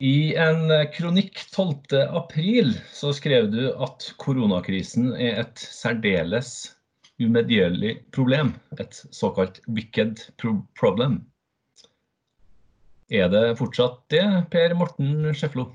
I 0.00 0.34
en 0.40 0.70
kronikk 0.94 1.42
12. 1.52 1.98
april 2.16 2.70
så 2.92 3.10
skrev 3.12 3.50
du 3.52 3.66
at 3.84 4.06
koronakrisen 4.16 5.10
er 5.12 5.42
et 5.42 5.60
særdeles 5.60 6.70
umedgjørlig 7.20 7.98
problem, 8.16 8.54
et 8.80 8.96
såkalt 9.12 9.58
wicked 9.68 10.22
problem. 10.80 11.18
Er 13.12 13.28
det 13.28 13.58
fortsatt 13.58 13.98
det, 14.08 14.24
Per 14.48 14.72
Morten 14.78 15.34
Schæflo? 15.36 15.66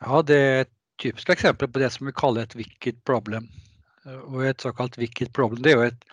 Ja, 0.00 0.22
det 0.24 0.38
er 0.38 0.64
et 0.64 0.72
typisk 1.02 1.34
eksempel 1.34 1.68
på 1.68 1.82
det 1.82 1.90
som 1.92 2.08
vi 2.08 2.14
kaller 2.16 2.48
et 2.48 2.56
wicked 2.56 3.02
problem. 3.04 3.50
Og 4.30 4.46
et 4.48 4.64
såkalt 4.64 4.96
wicked 4.96 5.28
problem 5.36 5.60
det 5.60 5.74
er 5.74 5.76
jo 5.76 5.90
et, 5.90 6.08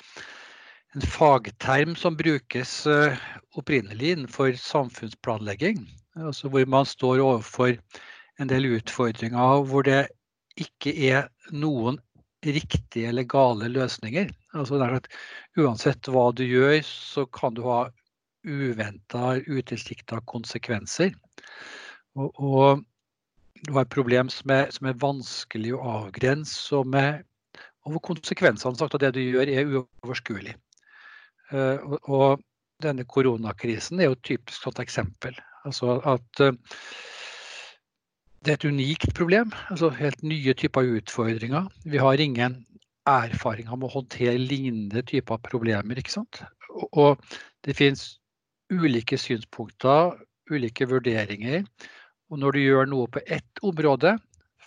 en 0.97 1.07
fagterm 1.07 1.95
som 1.95 2.19
brukes 2.19 2.75
eh, 2.89 3.15
opprinnelig 3.55 4.11
innenfor 4.17 4.59
samfunnsplanlegging 4.59 5.85
altså 6.27 6.51
hvor 6.51 6.65
man 6.69 6.87
står 6.87 7.23
overfor 7.23 7.75
en 8.39 8.49
del 8.51 8.69
utfordringer 8.75 9.63
hvor 9.69 9.85
det 9.87 10.07
ikke 10.59 10.93
er 11.09 11.29
noen 11.51 11.99
riktige 12.45 13.09
eller 13.09 13.27
gale 13.27 13.67
løsninger. 13.71 14.29
Altså 14.55 14.79
uansett 15.59 16.07
hva 16.07 16.29
du 16.35 16.45
gjør, 16.47 16.79
så 16.85 17.25
kan 17.25 17.55
du 17.55 17.65
ha 17.67 17.85
uventa, 18.47 19.35
utilsikta 19.47 20.21
konsekvenser. 20.27 21.11
Og, 22.15 22.31
og, 22.39 22.85
du 23.67 23.73
har 23.75 23.83
et 23.83 23.91
problem 23.91 24.29
som 24.31 24.53
er, 24.55 24.69
som 24.71 24.87
er 24.87 24.99
vanskelig 25.01 25.73
å 25.75 25.81
avgrense, 25.97 26.63
og, 26.77 26.87
med, 26.87 27.25
og 27.83 27.97
hvor 27.97 28.05
konsekvensene 28.13 28.87
av 28.87 29.01
det 29.03 29.11
du 29.17 29.19
gjør, 29.19 29.51
er 29.51 29.73
uoverskuelig. 29.73 30.55
Uh, 31.51 31.75
og, 31.83 31.97
og, 32.07 32.45
denne 32.79 33.03
koronakrisen 33.03 33.99
er 33.99 34.07
jo 34.07 34.15
et 34.15 34.21
typisk 34.23 34.63
sånt 34.63 34.77
eksempel. 34.79 35.35
Altså 35.67 35.99
at 36.07 36.43
uh, 36.45 36.53
det 38.45 38.53
er 38.53 38.57
et 38.59 38.69
unikt 38.71 39.13
problem. 39.15 39.51
altså 39.69 39.89
Helt 39.89 40.23
nye 40.23 40.53
typer 40.53 40.87
utfordringer. 40.99 41.67
Vi 41.85 41.97
har 41.97 42.21
ingen 42.23 42.65
erfaring 43.09 43.67
med 43.69 43.89
å 43.89 43.93
håndtere 43.97 44.37
lignende 44.39 45.03
typer 45.03 45.41
problemer. 45.43 45.99
ikke 45.99 46.13
sant? 46.13 46.41
Og 46.91 47.19
det 47.65 47.75
finnes 47.75 48.19
ulike 48.71 49.17
synspunkter, 49.17 50.15
ulike 50.51 50.87
vurderinger. 50.87 51.65
Og 52.29 52.39
når 52.39 52.55
du 52.55 52.59
gjør 52.61 52.89
noe 52.89 53.09
på 53.11 53.23
ett 53.25 53.63
område, 53.65 54.15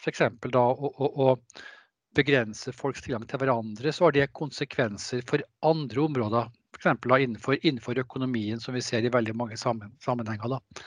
f.eks. 0.03 0.25
da 0.53 0.65
å, 0.67 0.91
å, 0.91 1.11
å 1.27 2.17
begrense 2.17 2.75
folks 2.77 3.05
tilgang 3.05 3.25
til 3.29 3.41
hverandre, 3.41 3.93
så 3.95 4.09
har 4.09 4.17
det 4.17 4.33
konsekvenser 4.37 5.23
for 5.29 5.45
andre 5.65 6.03
områder 6.03 6.51
F.eks. 6.83 7.23
Innenfor, 7.23 7.57
innenfor 7.63 7.99
økonomien, 8.03 8.61
som 8.61 8.75
vi 8.75 8.83
ser 8.83 9.05
i 9.07 9.13
veldig 9.13 9.35
mange 9.39 9.57
sammenhenger. 9.57 10.57
Da. 10.57 10.85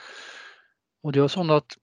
Og 1.04 1.12
det 1.12 1.20
er 1.20 1.26
jo 1.26 1.34
sånn 1.36 1.52
at 1.54 1.76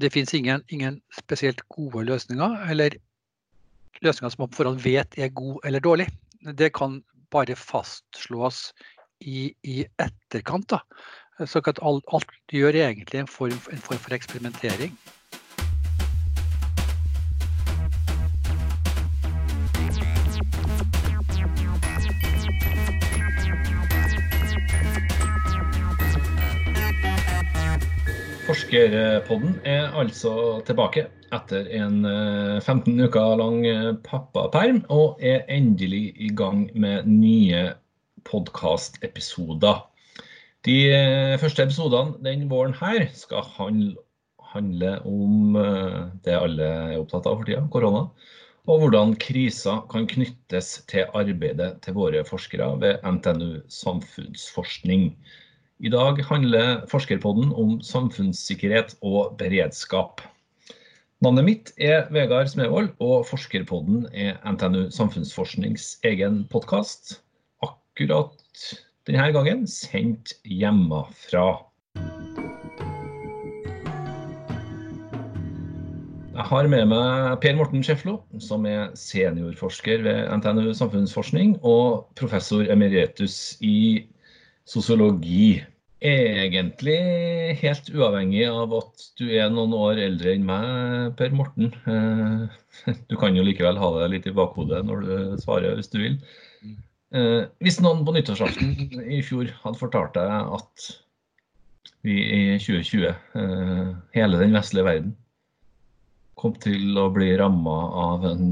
det 0.00 0.12
finnes 0.14 0.32
ingen, 0.36 0.62
ingen, 0.68 1.00
spesielt 1.16 1.62
gode 1.72 2.04
løsninger, 2.06 2.60
eller 2.70 2.96
løsninger 4.04 4.32
som 4.32 4.44
man 4.44 4.52
på 4.52 4.60
forhånd 4.62 4.82
vet 4.84 5.18
er 5.18 5.32
gode 5.34 5.60
eller 5.66 5.82
dårlig. 5.84 6.06
Det 6.56 6.70
kan 6.76 7.00
bare 7.30 7.56
fastslås 7.58 8.70
i, 9.20 9.50
i 9.62 9.82
etterkant. 10.00 10.70
Da. 10.70 11.46
Så 11.46 11.62
alt, 11.64 12.04
alt 12.12 12.36
gjør 12.52 12.76
egentlig 12.76 13.20
en 13.20 13.30
form, 13.30 13.58
en 13.72 13.84
form 13.84 14.02
for 14.04 14.16
eksperimentering. 14.16 14.96
Forskerpodden 28.70 29.56
er 29.66 29.88
altså 29.98 30.32
tilbake 30.62 31.02
etter 31.34 31.64
en 31.74 32.04
15 32.62 32.92
eh, 32.92 33.08
uker 33.08 33.32
lang 33.40 33.64
eh, 33.66 33.88
pappaperm, 34.06 34.84
og 34.94 35.18
er 35.18 35.42
endelig 35.50 36.12
i 36.22 36.28
gang 36.38 36.68
med 36.78 37.08
nye 37.10 37.64
podkastepisoder. 38.30 39.82
De 40.68 40.76
eh, 40.86 41.34
første 41.42 41.66
episodene 41.66 42.22
den 42.22 42.46
våren 42.52 42.76
her 42.78 43.08
skal 43.18 43.42
handle 43.58 44.94
om 45.02 45.58
det 46.22 46.38
alle 46.38 46.70
er 46.94 47.02
opptatt 47.02 47.26
av 47.26 47.40
for 47.42 47.50
tida, 47.50 47.66
korona. 47.74 48.06
Og 48.70 48.84
hvordan 48.84 49.18
kriser 49.18 49.82
kan 49.90 50.06
knyttes 50.06 50.76
til 50.86 51.10
arbeidet 51.10 51.72
til 51.82 51.98
våre 51.98 52.22
forskere 52.22 52.76
ved 52.86 53.02
NTNU 53.02 53.64
samfunnsforskning. 53.82 55.16
I 55.80 55.88
dag 55.88 56.18
handler 56.28 56.82
Forskerpodden 56.90 57.54
om 57.56 57.78
samfunnssikkerhet 57.80 58.98
og 59.00 59.38
beredskap. 59.40 60.20
Navnet 61.24 61.46
mitt 61.46 61.70
er 61.80 62.02
Vegard 62.12 62.50
Smevold, 62.52 62.90
og 63.00 63.24
Forskerpodden 63.24 64.02
er 64.12 64.36
NTNU 64.44 64.90
Samfunnsforsknings 64.92 65.94
egen 66.04 66.42
podkast. 66.52 67.22
Akkurat 67.64 68.44
denne 69.08 69.30
gangen 69.32 69.64
sendt 69.72 70.36
hjemmefra. 70.44 71.46
Jeg 76.36 76.48
har 76.52 76.72
med 76.76 76.88
meg 76.92 77.40
Per 77.40 77.56
Morten 77.56 77.80
Schæflo, 77.80 78.18
som 78.36 78.68
er 78.68 78.92
seniorforsker 78.92 80.04
ved 80.04 80.24
NTNU 80.42 80.74
Samfunnsforskning 80.76 81.56
og 81.64 82.10
professor 82.20 82.68
emeritus 82.68 83.56
i 83.64 84.04
sosiologi. 84.68 85.60
Egentlig 86.00 86.96
helt 87.60 87.90
uavhengig 87.92 88.46
av 88.48 88.72
at 88.78 89.02
du 89.20 89.26
er 89.36 89.50
noen 89.52 89.74
år 89.76 89.98
eldre 90.00 90.32
enn 90.32 90.46
meg, 90.48 91.10
Per 91.18 91.34
Morten. 91.36 91.74
Eh, 91.84 92.94
du 93.10 93.18
kan 93.20 93.36
jo 93.36 93.44
likevel 93.44 93.80
ha 93.80 93.90
det 93.98 94.08
litt 94.14 94.30
i 94.30 94.36
bakhodet 94.36 94.80
når 94.88 95.04
du 95.04 95.12
svarer, 95.42 95.76
hvis 95.76 95.92
du 95.92 95.98
vil. 96.00 96.16
Eh, 97.12 97.44
hvis 97.60 97.80
noen 97.84 98.06
på 98.06 98.14
nyttårsaften 98.16 99.02
i 99.12 99.20
fjor 99.26 99.52
hadde 99.60 99.80
fortalt 99.80 100.16
deg 100.16 100.54
at 100.56 100.90
vi 102.06 102.16
i 102.16 102.42
2020, 102.56 103.10
eh, 103.36 103.88
hele 104.16 104.40
den 104.40 104.56
vestlige 104.56 104.88
verden, 104.88 105.16
kom 106.40 106.54
til 106.64 106.96
å 106.96 107.10
bli 107.12 107.34
ramma 107.36 107.76
av 108.00 108.24
en 108.30 108.46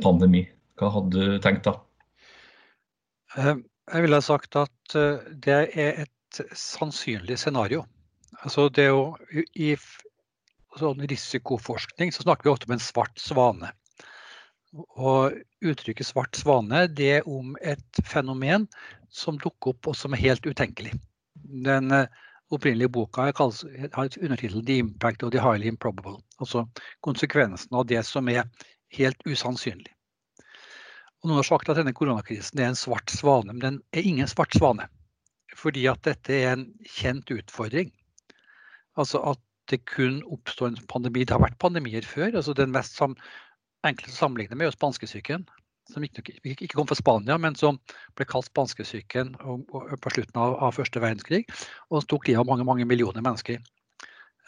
pandemi, 0.00 0.46
hva 0.80 0.88
hadde 0.94 1.12
du 1.12 1.36
tenkt 1.44 1.68
da? 1.68 1.74
Jeg 3.36 4.06
ville 4.06 4.22
sagt 4.24 4.56
at 4.56 4.72
eh, 4.94 5.24
det 5.46 5.60
er 5.74 6.02
et 6.04 6.40
sannsynlig 6.52 7.38
scenario. 7.40 7.84
Altså 8.42 8.68
det 8.68 8.90
å, 8.92 9.16
I 9.56 9.74
sånn 10.76 11.02
risikoforskning 11.08 12.12
så 12.12 12.26
snakker 12.26 12.46
vi 12.46 12.52
ofte 12.52 12.68
om 12.68 12.76
en 12.76 12.82
svart 12.82 13.18
svane. 13.20 13.72
Og 15.00 15.36
Uttrykket 15.64 16.06
svart 16.06 16.36
svane 16.36 16.84
det 16.92 17.10
er 17.18 17.28
om 17.28 17.54
et 17.64 18.00
fenomen 18.04 18.66
som 19.08 19.38
dukker 19.40 19.72
opp 19.72 19.88
og 19.90 19.96
som 19.96 20.14
er 20.14 20.24
helt 20.26 20.46
utenkelig. 20.46 20.92
Den 21.64 21.90
eh, 21.94 22.10
opprinnelige 22.52 22.92
boka 22.92 23.30
har 23.30 23.32
undertittelen 23.32 24.64
'The 24.66 24.78
Impact 24.78 25.22
of 25.22 25.32
the 25.32 25.40
Highly 25.40 25.70
Improbable'. 25.72 26.20
Altså 26.40 26.66
konsekvensen 27.00 27.74
av 27.74 27.86
det 27.86 28.04
som 28.06 28.28
er 28.28 28.44
helt 28.92 29.20
usannsynlig. 29.26 29.95
Og 31.22 31.30
noen 31.30 31.40
har 31.40 31.48
sagt 31.48 31.70
at 31.72 31.78
denne 31.80 31.94
koronakrisen 31.96 32.60
er 32.60 32.70
en 32.70 32.78
svart 32.78 33.12
svane, 33.12 33.52
men 33.54 33.62
den 33.62 33.80
er 33.96 34.06
ingen 34.06 34.28
svart 34.30 34.54
svane. 34.56 34.88
Fordi 35.56 35.86
at 35.90 36.02
dette 36.04 36.34
er 36.34 36.52
en 36.52 36.66
kjent 36.98 37.30
utfordring. 37.32 37.92
Altså 39.00 39.22
at 39.32 39.40
det 39.70 39.82
kun 39.88 40.20
oppstår 40.30 40.72
en 40.72 40.80
pandemi. 40.90 41.24
Det 41.24 41.34
har 41.34 41.42
vært 41.42 41.58
pandemier 41.62 42.06
før. 42.06 42.36
altså 42.36 42.54
Den 42.54 42.74
mest 42.74 42.96
sam 42.98 43.16
enkle 43.86 44.10
å 44.10 44.16
sammenligne 44.16 44.58
med 44.58 44.68
er 44.68 44.76
spanskesyken. 44.76 45.46
Som 45.86 46.02
ikke, 46.02 46.22
ikke, 46.42 46.72
kom 46.74 46.88
fra 46.90 46.98
Spania, 46.98 47.36
men 47.38 47.54
som 47.54 47.78
ble 48.18 48.26
kalt 48.26 48.48
spanskesyken 48.48 49.36
på 49.38 50.12
slutten 50.12 50.40
av, 50.42 50.56
av 50.58 50.74
første 50.74 51.02
verdenskrig. 51.02 51.44
Og 51.90 52.02
som 52.02 52.10
tok 52.10 52.26
livet 52.26 52.42
av 52.42 52.50
mange 52.50 52.66
mange 52.66 52.86
millioner 52.88 53.22
mennesker. 53.22 53.62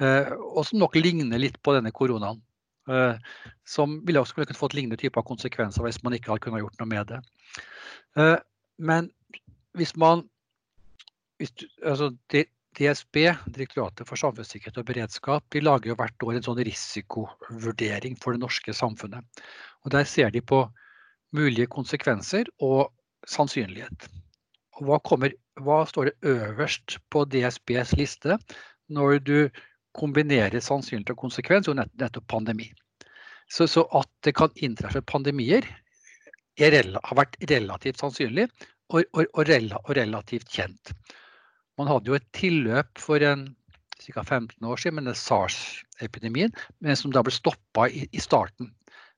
Eh, 0.03 0.33
og 0.35 0.65
som 0.67 0.83
nok 0.83 0.99
ligner 0.99 1.39
litt 1.39 1.61
på 1.63 1.75
denne 1.77 1.95
koronaen. 1.95 2.43
Eh, 2.89 3.17
som 3.69 3.99
ville 4.07 4.21
også 4.23 4.39
kunne 4.39 4.57
fått 4.57 4.75
lignende 4.77 4.99
typer 5.01 5.27
konsekvenser 5.27 5.85
hvis 5.85 6.01
man 6.05 6.17
ikke 6.17 6.33
hadde 6.33 6.45
kunnet 6.47 6.65
gjort 6.65 6.79
noe 6.81 6.91
med 6.91 7.11
det. 7.13 7.21
Eh, 8.17 8.37
men 8.79 9.11
hvis 9.77 9.95
man 10.01 10.25
hvis, 11.39 11.53
altså 11.87 12.11
DSB, 12.79 13.17
Direktoratet 13.55 14.09
for 14.09 14.19
samfunnssikkerhet 14.19 14.81
og 14.81 14.87
beredskap, 14.89 15.45
de 15.55 15.63
lager 15.63 15.93
jo 15.93 15.99
hvert 15.99 16.27
år 16.27 16.39
en 16.39 16.47
sånn 16.47 16.63
risikovurdering 16.67 18.17
for 18.19 18.35
det 18.35 18.43
norske 18.43 18.75
samfunnet. 18.75 19.45
Og 19.85 19.93
Der 19.95 20.05
ser 20.09 20.31
de 20.35 20.43
på 20.43 20.65
mulige 21.37 21.69
konsekvenser 21.71 22.49
og 22.65 22.91
sannsynlighet. 23.29 24.09
Og 24.79 24.89
hva, 24.89 24.99
kommer, 25.05 25.35
hva 25.61 25.83
står 25.87 26.11
det 26.11 26.33
øverst 26.33 26.99
på 27.11 27.25
DSBs 27.29 27.95
liste 27.99 28.39
når 28.89 29.19
du 29.27 29.39
kombinerer 29.99 30.63
sannsynlighet 30.63 31.15
og 31.15 31.23
konsekvens, 31.27 31.69
jo 31.69 31.77
nettopp 31.77 32.27
pandemi. 32.31 32.71
Så, 33.49 33.67
så, 33.67 33.85
at 33.97 34.11
det 34.27 34.35
kan 34.37 34.53
inntreffe 34.61 35.03
pandemier, 35.03 35.67
har 36.59 37.15
vært 37.15 37.37
relativt 37.47 38.01
sannsynlig 38.01 38.49
og, 38.91 39.05
og, 39.15 39.29
og, 39.31 39.93
relativt 39.97 40.51
kjent. 40.51 40.91
Man 41.79 41.87
hadde 41.87 42.11
jo 42.11 42.17
et 42.19 42.27
tilløp 42.35 42.99
for 42.99 43.23
en 43.23 43.47
ca. 44.03 44.25
15 44.25 44.67
år 44.67 44.81
siden, 44.83 45.05
med 45.05 45.17
SARS-epidemien, 45.17 46.55
men 46.83 46.99
som 46.99 47.15
da 47.15 47.23
ble 47.23 47.35
stoppa 47.35 47.87
i, 47.89 48.09
i, 48.11 48.21
starten. 48.23 48.73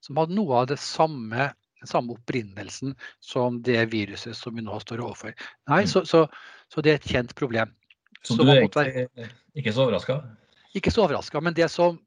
Som 0.05 0.21
hadde 0.21 0.37
noe 0.37 0.62
av 0.62 0.69
det 0.73 0.79
samme, 0.83 1.50
den 1.81 1.88
samme 1.88 2.17
opprinnelsen 2.17 2.94
som 3.25 3.61
det 3.65 3.87
viruset 3.93 4.37
som 4.37 4.56
vi 4.56 4.65
nå 4.67 4.81
står 4.85 5.03
overfor. 5.05 5.37
Nei, 5.71 5.83
mm. 5.87 5.91
så, 5.93 6.05
så, 6.09 6.26
så 6.73 6.85
det 6.85 6.93
er 6.93 7.00
et 7.00 7.11
kjent 7.15 7.35
problem. 7.38 7.73
Så, 8.21 8.37
så 8.37 8.44
du 8.44 8.53
er 8.53 8.67
ikke, 8.67 9.31
ikke 9.56 9.73
så 9.73 9.87
overraska? 9.87 10.21
Ikke 10.77 10.93
så 10.95 11.05
overraska, 11.05 11.41
men 11.43 11.57
det 11.57 11.69
som 11.73 11.99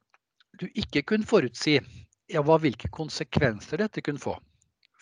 du 0.60 0.68
ikke 0.74 1.04
kunne 1.10 1.28
forutsi, 1.28 1.80
var 2.34 2.62
hvilke 2.64 2.90
konsekvenser 2.94 3.82
dette 3.84 4.02
kunne 4.02 4.22
få. 4.22 4.38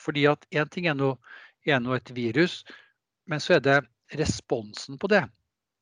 Fordi 0.02 0.26
at 0.32 0.48
én 0.52 0.70
ting 0.72 0.88
er 0.90 0.98
nå, 0.98 1.14
et 1.68 2.12
virus, 2.16 2.64
men 3.30 3.40
så 3.40 3.60
er 3.60 3.62
det 3.66 3.78
responsen 4.18 4.98
på 4.98 5.08
det. 5.12 5.22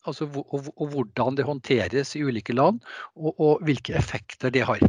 Altså, 0.07 0.27
og, 0.27 0.67
og, 0.75 0.87
hvordan 0.91 1.37
det 1.37 1.45
håndteres 1.47 2.15
i 2.15 2.23
ulike 2.23 2.53
land, 2.53 2.81
og, 3.15 3.39
og, 3.39 3.63
hvilke 3.63 3.95
effekter 3.95 4.51
det 4.51 4.65
har. 4.67 4.83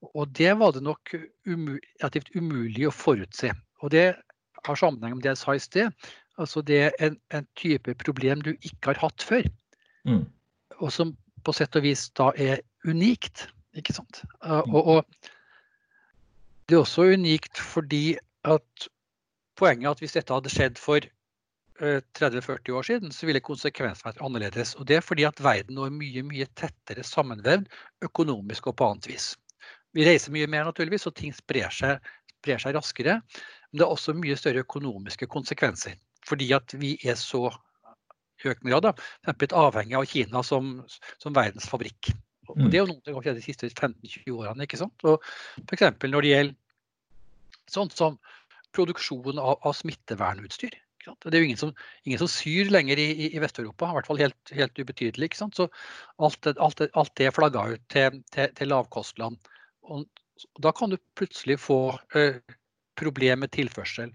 Og 0.00 0.28
Det 0.28 0.52
var 0.58 0.72
det 0.72 0.82
nok 0.82 1.14
umu, 1.48 1.78
relativt 2.00 2.30
umulig 2.36 2.86
å 2.88 2.94
forutse. 2.94 3.52
Og 3.82 3.90
Det 3.90 4.14
har 4.64 4.76
sammenheng 4.76 5.16
med 5.16 5.24
det 5.24 5.34
jeg 5.34 5.42
sa 5.42 5.54
i 5.54 5.62
sted. 5.62 6.10
Altså 6.38 6.62
Det 6.62 6.80
er 6.86 6.92
en, 7.00 7.16
en 7.34 7.46
type 7.56 7.94
problem 8.04 8.42
du 8.42 8.52
ikke 8.60 8.92
har 8.92 9.00
hatt 9.02 9.22
før. 9.22 9.48
Mm. 10.04 10.24
Og 10.78 10.92
som 10.92 11.16
på 11.48 11.56
sett 11.56 11.76
og 11.80 11.86
vis 11.86 12.08
da 12.18 12.30
er 12.36 12.62
unikt. 12.84 13.48
Ikke 13.78 13.96
sant? 13.96 14.22
Uh, 14.44 14.62
og, 14.68 14.80
og, 14.94 15.28
det 16.68 16.76
er 16.76 16.82
også 16.82 17.08
unikt 17.16 17.60
fordi 17.62 18.18
at 18.48 18.88
poenget 19.58 19.88
er 19.88 19.94
at 19.96 20.02
hvis 20.04 20.16
dette 20.18 20.34
hadde 20.34 20.52
skjedd 20.52 20.76
for 20.80 21.06
30-40 21.78 22.72
år 22.74 22.82
siden, 22.82 23.12
så 23.14 23.26
ville 23.28 23.42
konsekvensene 23.44 24.10
vært 24.10 24.22
annerledes. 24.24 24.74
Og 24.78 24.86
det 24.90 24.98
er 24.98 25.04
fordi 25.04 25.24
at 25.28 25.40
verden 25.42 25.78
nå 25.78 25.86
er 25.86 25.94
mye 25.94 26.24
mye 26.26 26.48
tettere 26.58 27.04
sammenvevd 27.06 27.68
økonomisk 28.04 28.66
og 28.66 28.76
på 28.78 28.88
annet 28.88 29.06
vis. 29.12 29.28
Vi 29.94 30.04
reiser 30.06 30.34
mye 30.34 30.48
mer, 30.50 30.66
naturligvis, 30.68 31.06
og 31.08 31.14
ting 31.16 31.32
sprer 31.34 31.70
seg, 31.74 32.02
sprer 32.40 32.60
seg 32.62 32.74
raskere. 32.76 33.20
Men 33.70 33.80
det 33.80 33.86
er 33.86 33.94
også 33.94 34.16
mye 34.18 34.36
større 34.38 34.64
økonomiske 34.66 35.30
konsekvenser. 35.30 35.96
Fordi 36.26 36.50
at 36.56 36.74
vi 36.76 36.96
er 37.06 37.16
så 37.18 37.46
i 38.44 38.52
økende 38.52 38.72
grad 38.72 38.88
da, 38.88 39.34
avhengig 39.58 39.98
av 39.98 40.08
Kina 40.08 40.42
som, 40.46 40.78
som 41.22 41.36
verdens 41.36 41.68
fabrikk. 41.70 42.12
Og 42.48 42.56
mm. 42.56 42.68
Det 42.70 42.78
er 42.78 42.82
jo 42.84 42.90
noe 42.92 43.04
som 43.04 43.18
har 43.18 43.26
skjedd 43.26 43.38
de 43.40 43.44
siste 43.44 43.70
15-20 43.70 44.34
årene. 44.34 44.64
ikke 44.64 44.80
sant? 44.80 45.06
Og 45.08 45.24
F.eks. 45.66 45.88
når 46.04 46.24
det 46.24 46.32
gjelder 46.32 46.56
sånt 47.68 47.96
som 47.96 48.18
produksjon 48.76 49.40
av, 49.40 49.58
av 49.66 49.74
smittevernutstyr. 49.76 50.76
Det 51.08 51.32
er 51.32 51.40
jo 51.40 51.48
ingen 51.48 51.60
som, 51.60 51.70
ingen 52.04 52.20
som 52.20 52.28
syr 52.28 52.68
lenger 52.72 53.00
i, 53.00 53.30
i 53.30 53.40
Vest-Europa, 53.40 53.88
i 53.88 53.96
hvert 53.96 54.08
fall 54.10 54.20
helt, 54.20 54.52
helt 54.52 54.80
ubetydelig. 54.80 55.30
ikke 55.30 55.40
sant? 55.40 55.56
Så 55.56 55.68
alt, 56.24 56.48
alt, 56.56 56.82
alt 56.92 57.14
det 57.16 57.32
flagga 57.36 57.64
ut 57.72 57.84
til, 57.92 58.18
til, 58.34 58.50
til 58.58 58.72
lavkostland. 58.72 59.38
Og, 59.88 60.04
da 60.62 60.72
kan 60.76 60.92
du 60.92 60.98
plutselig 61.18 61.56
få 61.62 61.80
uh, 62.14 62.56
problem 63.00 63.44
med 63.44 63.54
tilførsel. 63.56 64.12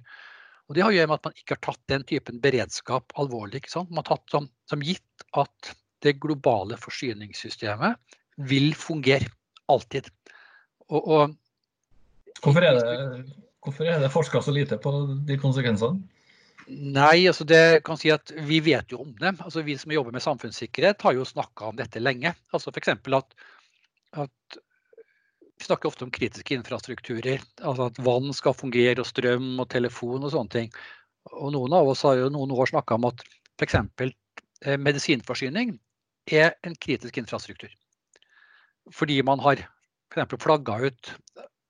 Og 0.69 0.75
Det 0.75 0.83
har 0.83 0.93
å 0.93 0.95
gjøre 0.95 1.11
med 1.11 1.19
at 1.19 1.27
man 1.27 1.37
ikke 1.37 1.55
har 1.57 1.63
tatt 1.65 1.81
den 1.91 2.05
typen 2.07 2.39
beredskap 2.43 3.15
alvorlig. 3.19 3.61
ikke 3.61 3.73
sant? 3.73 3.91
Man 3.91 4.03
har 4.03 4.15
tatt 4.15 4.31
som, 4.31 4.47
som 4.69 4.83
gitt 4.85 5.25
at 5.39 5.73
det 6.03 6.17
globale 6.23 6.77
forsyningssystemet 6.79 8.17
vil 8.49 8.71
fungere. 8.77 9.29
Alltid. 9.71 10.09
Og, 10.89 11.07
og, 11.07 11.35
hvorfor 12.43 12.65
er 12.67 12.79
det, 12.79 13.35
hvorfor 13.63 13.87
er 13.87 14.01
det 14.03 14.11
forska 14.11 14.41
så 14.43 14.55
lite 14.55 14.79
på 14.81 14.91
de 15.27 15.37
konsekvensene? 15.39 16.01
Nei, 16.67 17.25
altså 17.27 17.43
det 17.47 17.83
kan 17.83 17.99
si 17.99 18.11
at 18.13 18.31
vi 18.47 18.61
vet 18.63 18.91
jo 18.91 19.01
om 19.03 19.11
det. 19.19 19.33
Altså 19.43 19.63
Vi 19.67 19.75
som 19.79 19.91
jobber 19.91 20.15
med 20.15 20.23
samfunnssikkerhet 20.23 21.01
har 21.03 21.15
jo 21.17 21.27
snakka 21.27 21.71
om 21.71 21.79
dette 21.79 21.99
lenge. 21.99 22.31
Altså 22.55 22.71
F.eks. 22.71 22.93
At, 22.93 23.35
at 24.23 24.59
vi 25.63 25.69
snakker 25.69 25.87
ofte 25.87 26.03
om 26.03 26.11
kritiske 26.11 26.57
infrastrukturer. 26.57 27.39
Altså 27.63 27.87
at 27.87 27.99
vann 28.03 28.33
skal 28.35 28.55
fungere, 28.57 28.99
og 28.99 29.07
strøm 29.07 29.61
og 29.63 29.69
telefon 29.71 30.25
og 30.25 30.33
sånne 30.33 30.51
ting. 30.51 30.73
Og 31.31 31.53
noen 31.55 31.75
av 31.77 31.87
oss 31.87 32.03
har 32.03 32.17
jo 32.19 32.31
noen 32.33 32.51
år 32.51 32.73
snakka 32.73 32.97
om 32.99 33.07
at 33.07 33.23
f.eks. 33.61 33.77
Eh, 34.65 34.75
medisinforsyning 34.75 35.77
er 36.31 36.53
en 36.67 36.75
kritisk 36.75 37.21
infrastruktur. 37.21 37.71
Fordi 38.91 39.21
man 39.23 39.39
har 39.43 39.63
f.eks. 40.11 40.35
flagga 40.43 40.81
ut 40.83 41.13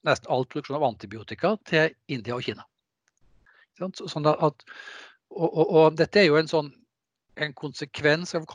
nesten 0.04 0.32
all 0.34 0.48
produksjon 0.50 0.80
av 0.80 0.88
antibiotika 0.90 1.56
til 1.70 1.94
India 2.10 2.34
og 2.38 2.48
Kina. 2.48 2.66
Sånn 3.78 4.26
at, 4.30 4.66
og, 5.30 5.46
og, 5.48 5.66
og, 5.68 5.86
dette 5.98 6.22
er 6.22 6.32
jo 6.32 6.40
en 6.42 6.50
sånn 6.50 6.74
en 7.42 7.54
konsekvens 7.58 8.36
av 8.36 8.46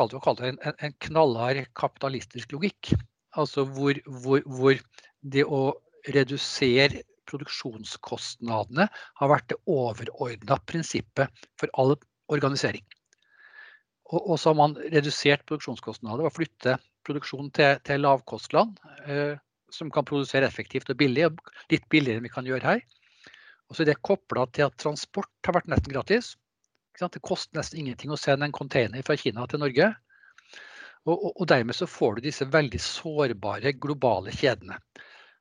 en, 0.46 0.58
en 0.70 0.98
knallhard 1.06 1.64
kapitalistisk 1.78 2.52
logikk. 2.54 2.92
Altså 3.38 3.64
hvor, 3.66 3.98
hvor, 4.06 4.42
hvor, 4.46 4.78
det 5.32 5.44
å 5.44 5.62
redusere 6.08 7.02
produksjonskostnadene 7.28 8.86
har 9.20 9.30
vært 9.30 9.50
det 9.52 9.58
overordna 9.68 10.58
prinsippet 10.68 11.48
for 11.60 11.72
all 11.80 11.96
organisering. 12.32 12.84
Og, 14.08 14.20
og, 14.22 14.36
så 14.40 14.50
har 14.50 14.56
man 14.56 14.76
redusert 14.94 15.44
produksjonskostnader 15.48 16.24
ved 16.24 16.30
å 16.30 16.36
flytte 16.36 16.78
produksjonen 17.04 17.50
til, 17.56 17.76
til 17.84 18.04
lavkostland, 18.04 18.78
eh, 19.04 19.36
som 19.72 19.92
kan 19.92 20.06
produsere 20.08 20.48
effektivt 20.48 20.88
og 20.92 20.96
billig, 21.00 21.28
litt 21.72 21.84
billigere 21.92 22.22
enn 22.22 22.28
vi 22.28 22.32
kan 22.32 22.48
gjøre 22.48 22.64
her. 22.64 22.84
Og 23.68 23.76
så 23.76 23.84
er 23.84 23.90
det 23.90 24.00
kobla 24.04 24.46
til 24.56 24.68
at 24.68 24.78
transport 24.80 25.30
har 25.44 25.58
vært 25.58 25.68
nesten 25.68 25.92
gratis. 25.92 26.36
Det 26.98 27.20
koster 27.22 27.60
nesten 27.60 27.82
ingenting 27.82 28.10
å 28.10 28.18
sende 28.18 28.48
en 28.48 28.54
container 28.56 29.04
fra 29.06 29.14
Kina 29.20 29.44
til 29.46 29.60
Norge. 29.62 29.90
Og, 31.04 31.12
og, 31.14 31.30
og 31.36 31.44
dermed 31.52 31.76
så 31.76 31.86
får 31.86 32.16
du 32.16 32.24
disse 32.24 32.48
veldig 32.48 32.80
sårbare 32.82 33.74
globale 33.76 34.32
kjedene. 34.34 34.80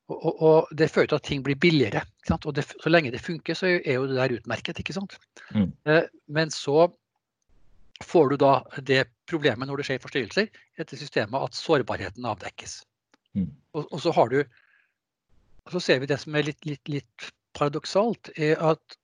Og, 0.07 0.27
og 0.41 0.69
det 0.79 0.89
fører 0.91 1.09
til 1.11 1.19
at 1.19 1.25
ting 1.27 1.43
blir 1.43 1.59
billigere. 1.59 2.05
Og 2.37 2.53
det, 2.55 2.63
så 2.69 2.91
lenge 2.91 3.11
det 3.11 3.23
funker, 3.23 3.57
så 3.57 3.73
er 3.75 3.97
jo 3.97 4.07
det 4.07 4.15
der 4.15 4.37
utmerket. 4.37 4.79
ikke 4.79 4.95
sant? 4.95 5.17
Mm. 5.51 5.71
Eh, 5.85 6.03
men 6.31 6.51
så 6.53 6.87
får 8.03 8.29
du 8.29 8.37
da 8.39 8.53
det 8.85 9.07
problemet 9.27 9.67
når 9.67 9.81
det 9.81 9.87
skjer 9.89 10.03
forstyrrelser 10.03 10.47
i 10.47 10.79
dette 10.79 10.99
systemet, 10.99 11.41
at 11.41 11.57
sårbarheten 11.57 12.27
avdekkes. 12.29 12.79
Mm. 13.35 13.51
Og, 13.75 13.97
så 14.01 14.13
har 14.15 14.31
du 14.31 14.39
og 15.67 15.73
så 15.75 15.81
ser 15.83 15.99
vi 15.99 16.07
det 16.07 16.19
som 16.21 16.35
er 16.37 16.45
litt, 16.47 16.63
litt, 16.63 16.87
litt 16.87 17.31
paradoksalt, 17.57 18.31
er 18.39 18.55
at 18.63 18.95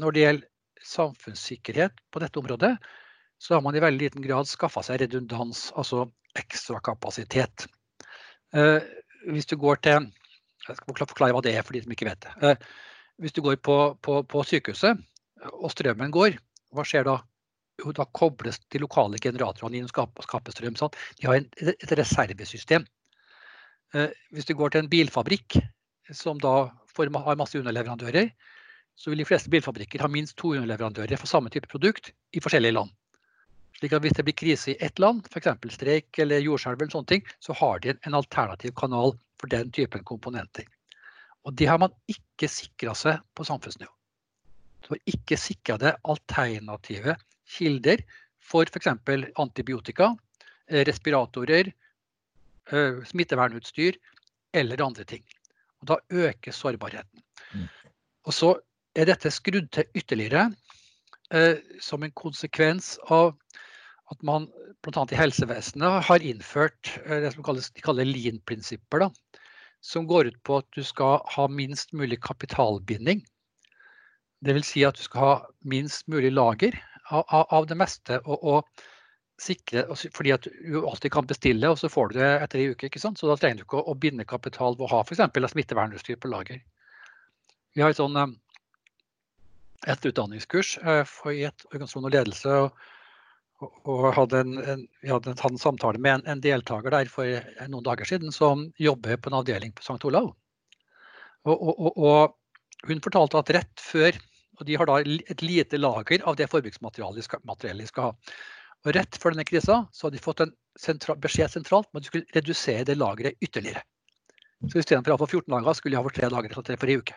når 0.00 0.14
det 0.14 0.22
gjelder 0.24 0.48
samfunnssikkerhet 0.90 2.00
på 2.10 2.22
dette 2.22 2.40
området, 2.40 2.72
så 3.38 3.54
har 3.54 3.62
man 3.62 3.76
i 3.76 3.82
veldig 3.82 4.08
liten 4.08 4.24
grad 4.24 4.48
skaffa 4.50 4.82
seg 4.84 5.04
redundans, 5.04 5.68
altså 5.78 6.08
ekstrakapasitet. 6.40 7.68
Eh, 8.58 8.82
hvis 9.30 9.46
du 9.46 9.54
går 9.60 9.78
til 9.86 10.10
Jeg 10.68 10.76
skal 10.76 11.06
forklare 11.06 11.34
hva 11.36 11.42
det 11.44 11.54
er 11.56 11.64
for 11.66 11.76
de 11.76 11.82
som 11.84 11.94
ikke 11.94 12.08
vet 12.10 12.26
det. 12.26 12.34
Eh, 12.44 12.70
hvis 13.20 13.34
du 13.36 13.42
går 13.44 13.58
på, 13.64 13.76
på, 14.04 14.20
på 14.28 14.44
sykehuset, 14.48 15.00
og 15.56 15.72
strømmen 15.72 16.12
går, 16.12 16.36
hva 16.76 16.84
skjer 16.86 17.06
da? 17.08 17.18
Jo, 17.80 17.94
da 17.96 18.04
kobles 18.16 18.60
de 18.72 18.80
lokale 18.82 19.18
generatorene 19.22 19.78
inn 19.78 19.88
og 19.88 19.92
skaper, 19.92 20.52
strøm. 20.52 20.76
Sånn. 20.76 20.92
De 21.16 21.28
har 21.28 21.38
en, 21.40 21.46
et 21.70 21.94
reservesystem. 21.96 22.84
Eh, 23.96 24.12
hvis 24.34 24.48
du 24.48 24.54
går 24.58 24.74
til 24.74 24.84
en 24.84 24.92
bilfabrikk, 24.92 25.56
som 26.12 26.40
da 26.42 26.68
har 26.68 27.38
masse 27.38 27.56
underleverandører, 27.56 28.32
så 29.00 29.10
vil 29.10 29.22
de 29.22 29.28
fleste 29.28 29.50
bilfabrikker 29.52 30.02
ha 30.04 30.10
minst 30.12 30.36
to 30.36 30.52
underleverandører 30.52 31.16
for 31.16 31.30
samme 31.30 31.48
type 31.52 31.70
produkt 31.70 32.10
i 32.36 32.42
forskjellige 32.42 32.76
land. 32.76 32.92
Slik 33.78 33.94
at 33.96 34.02
Hvis 34.04 34.16
det 34.18 34.26
blir 34.26 34.36
krise 34.36 34.72
i 34.74 34.78
ett 34.84 34.98
land, 34.98 35.24
f.eks. 35.30 35.48
streik 35.72 36.18
eller 36.20 36.44
jordskjelv, 36.44 36.82
eller 36.82 36.92
sånne 36.92 37.12
ting, 37.14 37.22
så 37.40 37.56
har 37.56 37.80
de 37.80 37.94
en 38.04 38.18
alternativ 38.18 38.74
kanal 38.76 39.14
for 39.40 39.50
den 39.52 39.72
typen 39.72 40.04
komponenter. 40.04 40.68
Og 41.48 41.54
Det 41.56 41.66
har 41.66 41.78
man 41.80 41.94
ikke 42.08 42.48
sikra 42.52 42.94
seg 42.94 43.20
på 43.34 43.46
samfunnsnivå. 43.48 43.92
Så 44.84 44.96
ikke 45.08 45.38
sikra 45.40 45.78
det 45.80 45.94
alternative 46.04 47.16
kilder 47.48 48.02
for 48.40 48.68
f.eks. 48.68 48.88
antibiotika, 49.38 50.14
eh, 50.68 50.84
respiratorer, 50.84 51.72
eh, 52.72 53.04
smittevernutstyr 53.04 53.96
eller 54.52 54.82
andre 54.82 55.04
ting. 55.04 55.24
Og 55.80 55.86
da 55.86 55.96
øker 56.10 56.52
sårbarheten. 56.52 57.22
Mm. 57.54 57.68
Og 58.24 58.34
så 58.34 58.54
er 58.94 59.06
dette 59.06 59.30
skrudd 59.30 59.70
til 59.72 59.84
ytterligere 59.94 60.50
eh, 61.30 61.56
som 61.80 62.02
en 62.02 62.12
konsekvens 62.12 62.98
av 63.08 63.36
at 64.10 64.22
man 64.26 64.48
bl.a. 64.84 65.06
i 65.12 65.18
helsevesenet 65.18 66.06
har 66.08 66.26
innført 66.26 66.92
eh, 67.04 67.20
det 67.24 67.34
som 67.34 67.44
kalles, 67.46 67.70
de 67.74 67.84
kaller 67.84 68.08
lean-prinsipper. 68.08 69.08
Som 69.80 70.06
går 70.10 70.32
ut 70.32 70.40
på 70.44 70.60
at 70.60 70.68
du 70.76 70.82
skal 70.84 71.22
ha 71.34 71.48
minst 71.48 71.94
mulig 71.96 72.20
kapitalbinding. 72.24 73.22
Dvs. 74.44 74.72
Si 74.72 74.84
at 74.84 74.98
du 74.98 75.04
skal 75.04 75.24
ha 75.24 75.34
minst 75.64 76.08
mulig 76.08 76.32
lager 76.34 76.76
av, 77.08 77.24
av 77.48 77.68
det 77.68 77.78
meste. 77.80 78.20
og, 78.26 78.44
og 78.44 78.88
sikre, 79.40 79.86
fordi 80.12 80.34
at 80.34 80.44
du 80.44 80.82
alltid 80.84 81.12
kan 81.14 81.26
bestille, 81.26 81.68
og 81.70 81.78
så 81.80 81.88
får 81.88 82.10
du 82.10 82.18
det 82.20 82.28
etter 82.44 82.60
ei 82.60 82.74
uke. 82.74 82.90
ikke 82.90 83.00
sant? 83.00 83.18
Så 83.18 83.28
da 83.30 83.38
trenger 83.40 83.62
du 83.62 83.66
ikke 83.66 83.80
å, 83.80 83.96
binde 83.96 84.26
kapital 84.28 84.76
ved 84.76 84.86
å 84.86 84.92
ha 84.92 85.00
f.eks. 85.04 85.22
smittevernutstyr 85.54 86.20
på 86.20 86.30
lager. 86.32 86.60
Vi 87.74 87.84
har 87.84 87.92
et 87.92 88.00
sånn 88.00 88.18
et 89.88 90.04
utdanningskurs 90.04 90.74
eh, 90.84 91.04
for 91.08 91.32
i 91.32 91.46
et 91.48 91.64
organisasjon 91.70 92.08
og 92.10 92.12
ledelse. 92.12 92.56
Og, 92.66 92.88
og 93.60 94.06
hadde 94.16 94.40
en, 94.40 94.56
en, 94.58 94.82
vi 95.02 95.10
hadde 95.12 95.32
en, 95.32 95.40
en 95.50 95.60
samtale 95.60 96.00
med 96.00 96.20
en, 96.20 96.26
en, 96.32 96.42
deltaker 96.44 96.94
der 96.94 97.10
for 97.12 97.28
noen 97.68 97.84
dager 97.84 98.08
siden 98.08 98.32
som 98.32 98.68
jobber 98.80 99.20
på 99.20 99.30
en 99.30 99.38
avdeling 99.40 99.74
på 99.76 99.84
St. 99.84 100.00
Olav. 100.08 100.32
Og, 101.48 101.56
og, 101.56 101.90
og, 101.96 102.36
hun 102.88 103.02
fortalte 103.04 103.40
at 103.40 103.52
rett 103.58 103.82
før 103.84 104.16
og 104.60 104.66
De 104.68 104.76
har 104.76 104.88
da 104.88 104.98
et 105.00 105.40
lite 105.40 105.78
lager 105.80 106.20
av 106.28 106.36
det 106.36 106.50
forbruksmateriellet 106.52 107.16
de 107.16 107.86
skal, 107.88 108.02
ha. 108.04 108.10
Og 108.84 108.92
Rett 108.92 109.16
før 109.16 109.32
denne 109.32 109.46
krisa 109.48 109.78
så 109.88 110.06
hadde 110.06 110.18
de 110.18 110.24
fått 110.24 110.42
en 110.44 110.52
sentral, 110.76 111.16
beskjed 111.16 111.54
sentralt 111.54 111.88
om 111.88 111.96
at 111.96 112.04
de 112.04 112.10
skulle 112.10 112.36
redusere 112.36 112.84
det 112.84 112.98
lageret 112.98 113.40
ytterligere. 113.40 113.80
Så 114.68 114.82
istedenfor 114.82 115.14
å 115.14 115.18
for 115.22 115.32
14 115.32 115.48
dager, 115.54 115.78
skulle 115.78 115.96
de 115.96 116.00
ha 116.00 116.04
for 116.04 116.16
tre 116.16 116.28
dager 116.28 116.52
for 116.52 116.92
ei 116.92 116.98
uke. 117.00 117.16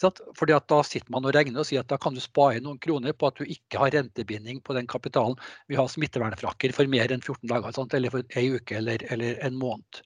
Fordi 0.00 0.52
at 0.52 0.68
Da 0.68 0.82
sitter 0.84 1.12
man 1.12 1.24
og 1.24 1.34
regner 1.34 1.62
og 1.62 1.68
sier 1.68 1.80
at 1.80 1.88
da 1.88 1.96
kan 2.00 2.14
du 2.14 2.20
spare 2.20 2.60
noen 2.60 2.78
kroner 2.82 3.14
på 3.16 3.30
at 3.30 3.38
du 3.40 3.48
ikke 3.48 3.80
har 3.80 3.94
rentebinding 3.94 4.60
på 4.64 4.76
den 4.76 4.86
kapitalen. 4.86 5.38
Vi 5.68 5.78
har 5.78 5.88
smittevernfrakker 5.88 6.74
for 6.76 6.90
mer 6.90 7.12
enn 7.12 7.24
14 7.24 7.48
dager, 7.48 7.72
sant? 7.72 7.94
eller 7.96 8.12
for 8.12 8.36
ei 8.36 8.50
uke 8.58 8.76
eller, 8.76 9.02
eller, 9.10 9.40
en 9.46 9.56
måned. 9.56 10.02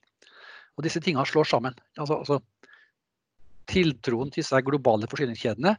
Og 0.77 0.87
Disse 0.87 1.01
tingene 1.03 1.27
slår 1.27 1.49
sammen. 1.49 1.75
Altså, 1.99 2.21
altså, 2.21 2.39
tiltroen 3.71 4.31
til 4.31 4.41
disse 4.41 4.63
globale 4.65 5.09
forsyningskjedene, 5.11 5.75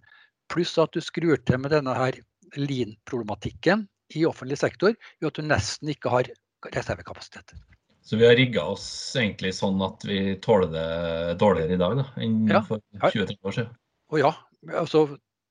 pluss 0.52 0.76
at 0.81 0.92
du 0.92 1.00
skrur 1.00 1.40
til 1.40 1.61
med 1.61 1.73
denne 1.73 1.97
her 1.97 2.21
lean-problematikken 2.61 3.87
i 4.16 4.26
offentlig 4.28 4.61
sektor, 4.61 4.92
gjør 5.21 5.33
at 5.33 5.40
du 5.40 5.49
nesten 5.49 5.92
ikke 5.92 6.12
har 6.12 6.28
reservekapasitet. 6.73 7.54
Så 8.02 8.19
vi 8.19 8.26
har 8.26 8.37
rigga 8.37 8.64
oss 8.66 8.85
egentlig 9.16 9.54
sånn 9.54 9.81
at 9.85 10.04
vi 10.04 10.35
tåler 10.42 10.73
det 10.73 11.37
dårligere 11.40 11.76
i 11.76 11.81
dag 11.81 11.95
da, 12.00 12.07
enn 12.21 12.40
ja. 12.50 12.61
for 12.66 12.83
20-30 12.99 13.38
år 13.47 13.57
siden? 13.57 13.78
Og 14.12 14.21
ja, 14.21 14.33
altså 14.78 15.07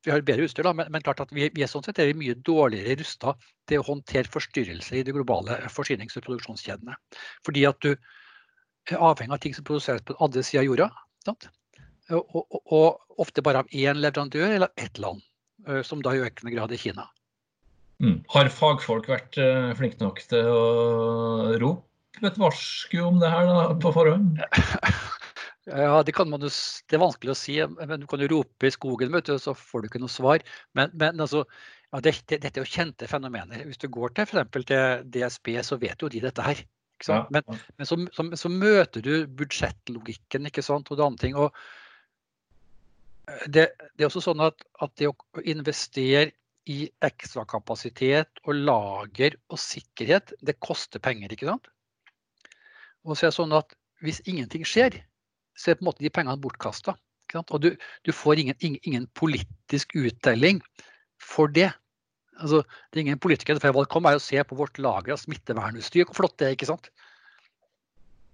vi 0.05 0.09
har 0.09 0.23
bedre 0.25 0.47
utstyr, 0.47 0.65
da, 0.65 0.73
men, 0.73 0.89
men, 0.93 1.03
klart 1.05 1.21
at 1.21 1.31
vi, 1.33 1.45
vi, 1.53 1.61
er 1.61 1.69
sånn 1.69 1.83
sett 1.85 1.99
er 2.01 2.09
vi 2.09 2.17
mye 2.23 2.37
dårligere 2.47 2.97
rusta 3.01 3.35
til 3.69 3.81
å 3.81 3.85
håndtere 3.85 4.31
forstyrrelser 4.33 5.01
i 5.01 5.05
de 5.05 5.13
globale 5.13 5.59
forsynings- 5.69 6.17
og 6.17 6.25
produksjonskjedene. 6.25 6.97
Fordi 7.45 7.65
at 7.69 7.81
du 7.85 7.91
er 7.93 8.97
avhengig 8.97 9.37
av 9.37 9.43
ting 9.43 9.57
som 9.57 9.67
produseres 9.67 10.01
på 10.05 10.15
den 10.15 10.23
andre 10.25 10.45
sida 10.45 10.63
av 10.63 10.69
jorda. 10.71 10.89
Og, 11.29 12.33
og, 12.33 12.57
og, 12.65 13.03
ofte 13.21 13.43
bare 13.45 13.61
av 13.61 13.75
én 13.77 14.01
leverandør 14.01 14.55
eller 14.57 14.73
ett 14.81 14.97
land, 15.01 15.21
som 15.85 16.01
da 16.01 16.15
i 16.17 16.23
økende 16.25 16.55
grad 16.55 16.73
er 16.73 16.81
Kina. 16.81 17.05
Mm. 18.01 18.23
Har 18.33 18.49
fagfolk 18.49 19.05
vært 19.11 19.37
uh, 19.37 19.69
flinke 19.77 20.01
nok 20.01 20.23
til 20.31 20.47
å 20.49 20.61
rope 21.61 22.25
et 22.25 22.37
varsku 22.41 22.97
om 23.05 23.19
det 23.21 23.29
her 23.29 23.45
da, 23.45 23.59
på 23.81 23.93
forhånd? 23.93 24.41
Ja, 25.69 26.01
det, 26.01 26.15
man, 26.25 26.41
det, 26.41 26.95
er 26.95 27.01
vanskelig 27.01 27.35
å 27.35 27.37
si. 27.37 27.59
men 27.77 28.01
Du 28.01 28.07
kan 28.09 28.21
jo 28.23 28.29
rope 28.31 28.65
i 28.65 28.73
skogen, 28.73 29.11
vet 29.13 29.29
du, 29.29 29.35
så 29.39 29.53
får 29.57 29.83
du 29.83 29.89
ikke 29.91 30.01
noe 30.01 30.09
svar. 30.09 30.41
Men, 30.77 30.89
men 30.97 31.21
altså, 31.21 31.43
ja, 31.91 32.01
dette, 32.01 32.39
dette, 32.39 32.55
er 32.55 32.65
jo 32.65 32.71
kjente 32.71 33.09
fenomener. 33.09 33.65
Hvis 33.67 33.81
du 33.81 33.89
går 33.93 34.15
til 34.17 34.25
f.eks. 34.25 34.65
til 34.71 35.03
DSB, 35.13 35.51
så 35.67 35.77
vet 35.81 36.01
jo 36.01 36.09
de 36.09 36.23
dette 36.23 36.45
her. 36.45 36.63
Ja, 37.07 37.23
men, 37.33 37.45
men 37.77 37.87
så, 37.89 37.97
så, 38.13 38.25
så, 38.37 38.49
møter 38.49 39.01
du 39.05 39.25
budsjettlogikken 39.37 40.49
ikke 40.49 40.63
sant, 40.65 40.91
og 40.91 40.99
det 40.99 41.05
andre 41.05 41.23
ting. 41.23 41.37
og 41.37 41.49
eh, 43.29 43.45
det, 43.47 43.67
det, 43.95 44.03
er 44.03 44.09
også 44.09 44.21
sånn 44.27 44.43
at, 44.45 44.61
at 44.85 44.93
det 45.01 45.09
å 45.09 45.15
investere 45.41 46.29
i 46.69 46.85
ekstrakapasitet 47.05 48.43
og 48.45 48.65
lager 48.69 49.37
og 49.49 49.61
sikkerhet, 49.61 50.33
det 50.45 50.59
koster 50.61 51.01
penger, 51.01 51.33
ikke 51.33 51.49
sant? 51.49 51.71
Og 53.01 53.15
så 53.15 53.27
er 53.27 53.31
det 53.31 53.39
sånn 53.39 53.57
at 53.57 53.73
hvis 54.05 54.21
ingenting 54.29 54.65
skjer, 54.65 54.99
så 55.57 55.71
er 55.71 55.79
på 55.79 55.85
en 55.85 55.91
måte 55.91 56.03
de 56.03 56.11
pengene 56.13 56.39
bortkasta. 56.41 56.95
Og 57.41 57.61
du, 57.63 57.69
du 58.03 58.11
får 58.11 58.41
ingen, 58.41 58.57
ingen, 58.59 58.81
ingen, 58.83 59.05
politisk 59.15 59.95
uttelling 59.95 60.59
for 61.21 61.51
det. 61.51 61.69
Altså, 62.41 62.63
det 62.91 62.99
er 62.99 63.05
ingen 63.05 63.21
politiker 63.21 63.59
før 63.61 63.77
valget 63.77 63.93
kom, 63.93 64.09
er 64.09 64.19
å 64.19 64.23
se 64.23 64.41
på 64.43 64.57
vårt 64.59 64.81
lager 64.81 65.15
av 65.15 65.21
smittevernutstyr. 65.21 66.07
Hvor 66.09 66.23
flott 66.23 66.37
det 66.41 66.49
er, 66.49 66.57
ikke 66.57 66.71
sant? 66.71 66.89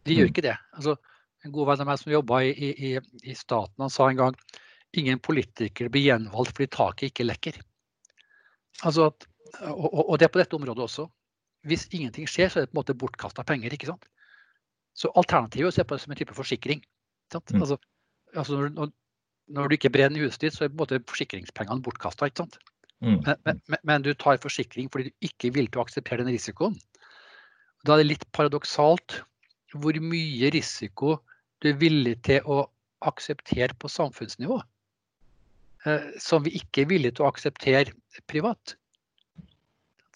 De 0.08 0.16
gjør 0.16 0.30
mm. 0.30 0.34
ikke 0.34 0.46
det. 0.48 0.56
Altså, 0.80 0.96
en 1.46 1.54
god 1.54 1.70
venn 1.70 1.84
av 1.84 1.90
meg 1.92 2.02
som 2.02 2.14
jobba 2.14 2.42
i, 2.48 2.54
i, 2.58 2.94
i, 3.24 3.36
staten, 3.38 3.84
han 3.84 3.94
sa 3.94 4.10
en 4.10 4.22
gang 4.22 4.38
ingen 4.98 5.20
politikere 5.22 5.92
blir 5.94 6.08
gjenvalgt 6.08 6.56
fordi 6.56 6.70
taket 6.74 7.12
ikke 7.12 7.28
lekker. 7.28 7.60
Altså 8.88 9.10
at, 9.12 9.28
og, 9.70 9.88
og, 10.06 10.16
det 10.18 10.28
er 10.28 10.34
på 10.34 10.42
dette 10.42 10.58
området 10.58 10.86
også. 10.88 11.08
Hvis 11.68 11.88
ingenting 11.92 12.30
skjer, 12.30 12.50
så 12.50 12.60
er 12.60 12.66
det 12.66 12.72
på 12.72 12.78
en 12.78 12.82
måte 12.82 12.98
bortkasta 12.98 13.44
penger. 13.46 13.74
ikke 13.74 13.90
sant? 13.90 14.08
Så 14.98 15.12
alternativet 15.20 15.68
er 15.68 15.74
å 15.74 15.76
se 15.76 15.86
på 15.86 15.98
det 15.98 16.04
som 16.04 16.14
en 16.14 16.20
type 16.20 16.38
forsikring. 16.38 16.82
Mm. 17.34 17.62
Altså, 17.62 17.78
altså 18.36 18.70
når, 18.70 18.92
når, 19.48 19.68
du 19.68 19.76
ikke 19.78 19.92
brenner 19.92 20.24
huset 20.24 20.42
ditt, 20.42 20.56
så 20.56 20.66
er 20.66 20.72
på 20.72 20.78
en 20.78 20.84
måte 20.84 21.02
forsikringspengene 21.10 21.84
bortkasta. 21.84 22.30
Mm. 23.02 23.20
Men, 23.26 23.62
men, 23.68 23.82
men, 23.84 24.06
du 24.06 24.14
tar 24.14 24.40
forsikring 24.42 24.90
fordi 24.92 25.10
du 25.10 25.28
ikke 25.28 25.52
vil 25.54 25.68
til 25.68 25.82
å 25.82 25.86
akseptere 25.86 26.24
den 26.24 26.34
risikoen. 26.34 26.78
Da 27.86 27.94
er 27.96 28.04
det 28.04 28.12
litt 28.12 28.26
paradoksalt 28.36 29.22
hvor 29.76 30.00
mye 30.02 30.50
risiko 30.54 31.18
du 31.62 31.72
er 31.72 31.80
villig 31.82 32.18
til 32.26 32.46
å 32.48 32.64
akseptere 33.06 33.76
på 33.78 33.90
samfunnsnivå, 33.92 34.58
eh, 35.86 36.10
som 36.22 36.46
vi 36.46 36.56
ikke 36.58 36.86
er 36.86 36.92
villige 36.92 37.18
til 37.18 37.28
å 37.28 37.32
akseptere 37.32 37.94
privat. 38.30 38.76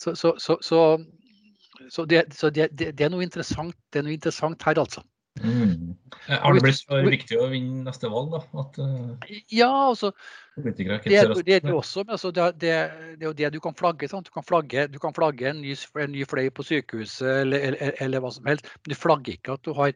Så, 0.02 0.16
så, 0.18 0.34
så, 0.40 0.58
så 0.66 2.06
det, 2.10 2.24
det, 2.42 2.70
det, 2.98 3.06
er 3.06 3.22
interessant, 3.22 3.76
det 3.94 4.02
er 4.02 4.08
noe 4.08 4.18
interessant 4.18 4.64
her, 4.66 4.80
altså. 4.82 5.04
Mm. 5.40 5.96
Har 6.28 6.54
det 6.54 6.62
blitt 6.62 6.82
så 6.82 6.98
viktig 7.06 7.38
å 7.40 7.48
vinne 7.50 7.86
neste 7.86 8.10
valg, 8.12 8.34
da? 8.34 8.42
At, 8.62 8.78
uh, 8.84 9.38
ja, 9.50 9.70
altså 9.88 10.12
det, 10.58 10.74
det, 10.76 11.56
er 11.56 11.64
det 11.64 11.72
også, 11.72 12.04
altså, 12.04 12.34
det, 12.36 12.50
det, 12.60 12.74
er 12.76 13.26
jo 13.30 13.34
det 13.38 13.54
du 13.56 13.60
kan 13.64 13.78
flagge. 13.78 14.10
Sant? 14.12 14.28
Du 14.28 14.36
kan 14.36 14.46
flagge, 14.46 14.86
du 14.92 15.00
kan 15.02 15.16
flagge 15.16 15.48
en, 15.50 15.62
ny, 15.64 15.76
en 16.04 16.12
ny 16.14 16.28
fløy 16.28 16.52
på 16.54 16.68
sykehuset 16.68 17.46
eller, 17.46 17.64
eller, 17.72 17.96
eller, 18.04 18.24
hva 18.24 18.34
som 18.36 18.52
helst. 18.52 18.68
Men 18.82 18.94
du 18.94 19.00
flagger 19.00 19.40
ikke 19.40 19.56
at 19.56 19.66
du 19.66 19.72
har 19.78 19.96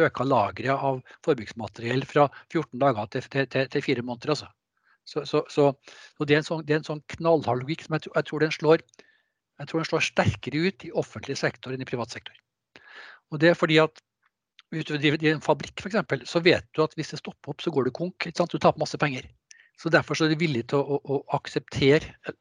øka 0.00 0.26
lageret 0.26 0.88
av 0.90 0.98
forbruksmateriell 1.26 2.02
fra 2.08 2.26
14 2.50 2.80
dager 2.80 3.12
til, 3.12 3.28
til, 3.30 3.46
til, 3.52 3.70
til 3.70 3.86
4 3.86 4.06
måneder. 4.08 4.34
Altså. 4.34 4.50
Så, 5.04 5.24
så, 5.28 5.44
så, 5.50 5.70
det, 6.24 6.36
er 6.36 6.44
sånn, 6.46 6.64
det, 6.66 6.74
er 6.74 6.82
en 6.82 6.88
sånn, 6.88 7.06
knallhard 7.16 7.62
logikk 7.62 7.84
som 7.86 7.96
jeg, 7.96 8.08
jeg, 8.14 8.26
tror 8.28 8.44
den 8.44 8.54
slår, 8.54 8.84
jeg 9.60 9.70
tror 9.70 9.82
den 9.82 9.88
slår 9.92 10.06
sterkere 10.08 10.66
ut 10.66 10.86
i 10.86 10.92
offentlig 11.04 11.36
sektor 11.38 11.74
enn 11.74 11.84
i 11.84 11.88
privat 11.88 12.16
sektor. 12.16 12.36
Og 13.30 13.40
det 13.42 13.52
er 13.52 13.58
fordi 13.58 13.78
at 13.82 14.02
hvis 14.70 14.86
du 14.86 14.94
driver 14.96 15.24
i 15.24 15.32
en 15.32 15.42
fabrikk 15.42 15.82
f.eks., 15.82 16.28
så 16.30 16.42
vet 16.44 16.66
du 16.76 16.84
at 16.84 16.94
hvis 16.98 17.12
det 17.12 17.20
stopper 17.20 17.52
opp, 17.52 17.62
så 17.62 17.72
går 17.74 17.88
du 17.88 17.94
konk. 17.94 18.28
Du 18.30 18.58
taper 18.58 18.78
masse 18.78 18.98
penger. 19.00 19.26
Så 19.80 19.90
Derfor 19.90 20.14
så 20.14 20.26
er 20.26 20.34
du 20.34 20.42
villig 20.42 20.66
til 20.70 20.82
å, 20.82 20.98
å, 21.00 21.16
å 21.16 21.38
akseptere 21.38 22.34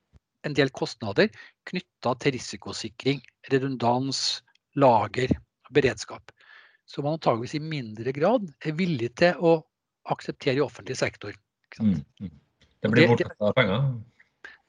en 0.48 0.56
del 0.56 0.72
kostnader 0.76 1.32
knytta 1.70 2.14
til 2.22 2.36
risikosikring, 2.36 3.24
redundans, 3.52 4.42
lager, 4.80 5.32
beredskap. 5.74 6.34
Som 6.90 7.06
man 7.06 7.18
antageligvis 7.18 7.58
i 7.58 7.64
mindre 7.64 8.14
grad 8.16 8.48
er 8.66 8.78
villig 8.78 9.14
til 9.22 9.40
å 9.40 9.60
akseptere 10.10 10.60
i 10.60 10.64
offentlig 10.64 10.98
sektor. 11.00 11.36
Mm, 11.80 12.00
mm. 12.22 12.32
Det 12.82 12.92
blir 12.94 13.12
bortkasta 13.12 13.52
penger? 13.58 13.86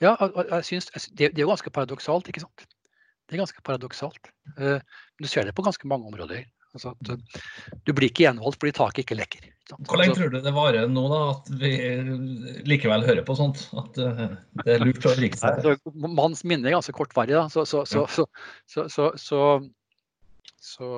Ja, 0.01 0.15
jeg 0.21 0.65
synes, 0.65 0.89
det, 1.13 1.33
det 1.35 1.43
er 1.43 1.45
jo 1.45 1.53
ganske 1.53 1.73
paradoksalt, 1.73 2.29
ikke 2.29 2.43
sant. 2.43 2.65
Det 3.29 3.37
er 3.37 3.43
ganske 3.43 3.63
paradoksalt. 3.65 4.31
Uh, 4.57 4.81
du 5.21 5.29
ser 5.29 5.47
det 5.47 5.55
på 5.55 5.65
ganske 5.65 5.89
mange 5.89 6.09
områder. 6.09 6.47
Altså 6.77 6.93
at 6.95 7.11
eh, 7.11 7.41
du 7.87 7.93
blir 7.97 8.11
ikke 8.11 8.29
gjenvalgt 8.29 8.61
fordi 8.63 8.77
taket 8.77 9.05
ikke 9.05 9.19
lekker. 9.19 9.49
Hvor 9.87 10.01
lenge 10.01 10.17
tror 10.19 10.33
du 10.33 10.39
det 10.43 10.53
varer 10.55 10.89
nå, 10.91 11.03
da, 11.11 11.19
at 11.35 11.51
vi 11.61 11.73
likevel 12.67 13.05
hører 13.07 13.23
på 13.27 13.37
sånt? 13.39 13.65
At 13.79 13.99
eh, 14.03 14.23
det 14.63 14.77
er 14.77 14.85
lurt 14.85 15.07
å 15.07 15.15
rigge 15.19 15.39
seg? 15.41 15.61
Altså, 15.61 15.93
manns 16.07 16.43
minne 16.47 16.71
er 16.71 16.77
ganske 16.79 16.95
kortvarig. 16.97 17.37
da, 17.37 17.47
så, 17.53 17.67
så, 17.67 17.85
så, 17.87 18.27
så, 19.19 19.45
så, 20.61 20.91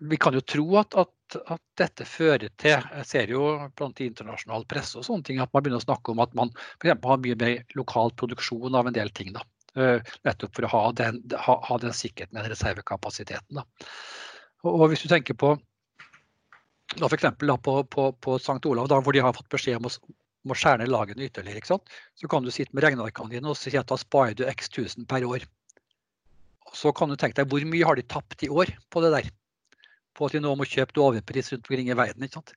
vi 0.00 0.20
kan 0.20 0.36
jo 0.36 0.44
tro 0.44 0.66
at, 0.80 0.96
at, 0.98 1.38
at, 1.44 1.62
dette 1.80 2.04
fører 2.08 2.52
til 2.60 2.74
Jeg 2.74 3.08
ser 3.08 3.32
jo 3.32 3.44
blant 3.78 4.00
internasjonal 4.04 4.66
presse 4.68 4.98
og 5.00 5.06
sånne 5.06 5.24
ting 5.28 5.40
at 5.40 5.52
man 5.52 5.64
begynner 5.64 5.80
å 5.80 5.86
snakke 5.86 6.12
om 6.12 6.20
at 6.24 6.34
man 6.36 6.52
for 6.82 6.92
har 6.92 7.22
mye 7.24 7.38
mer 7.38 7.76
lokal 7.78 8.12
produksjon 8.18 8.76
av 8.76 8.88
en 8.88 8.96
del 8.96 9.12
ting. 9.14 9.32
da. 9.36 9.44
Eh, 9.72 10.14
nettopp 10.26 10.56
for 10.56 10.66
å 10.68 10.70
ha 10.72 10.80
den, 10.92 11.22
ha, 11.46 11.54
ha 11.64 11.76
den 11.80 11.94
sikkerheten, 11.96 12.36
den 12.36 12.50
reservekapasiteten. 12.52 13.56
Da. 13.56 13.92
Og, 14.68 14.84
hvis 14.92 15.04
du 15.04 15.08
tenker 15.08 15.36
på 15.38 15.54
da 17.00 17.08
f.eks. 17.08 17.24
på, 17.40 17.76
på, 17.88 18.10
på 18.20 18.34
St. 18.36 18.58
Olav, 18.68 18.90
da, 18.92 18.98
hvor 19.00 19.16
de 19.16 19.22
har 19.24 19.32
fått 19.32 19.48
beskjed 19.54 19.80
om 19.80 19.88
å, 19.88 19.92
om 20.44 20.52
å 20.52 20.58
skjære 20.58 20.82
ned 20.82 20.92
lagene 20.92 21.24
ytterligere, 21.24 21.64
så 21.64 22.28
kan 22.28 22.44
du 22.44 22.52
sitte 22.52 22.76
med 22.76 22.84
regnearkene 22.84 23.32
dine 23.32 23.48
og 23.48 23.56
si 23.56 23.72
at 23.80 23.88
da 23.88 23.96
sparer 23.96 24.36
du 24.36 24.44
x 24.50 24.68
tusen 24.74 25.08
per 25.08 25.24
år. 25.24 25.46
Og 26.68 26.76
så 26.76 26.92
kan 26.92 27.08
du 27.08 27.16
tenke 27.16 27.40
deg 27.40 27.48
hvor 27.48 27.64
mye 27.64 27.88
har 27.88 27.96
de 27.96 28.04
tapt 28.04 28.44
i 28.44 28.50
år 28.52 28.74
på 28.92 29.00
det 29.04 29.14
der? 29.16 29.32
På 30.12 30.28
at 30.28 30.36
de 30.36 30.42
nå 30.44 30.52
må 30.58 30.68
kjøpe 30.68 31.00
overpris 31.00 31.48
rundt 31.54 31.64
omkring 31.64 31.88
i 31.88 31.96
verden. 31.96 32.28
ikke 32.28 32.42
sant? 32.42 32.52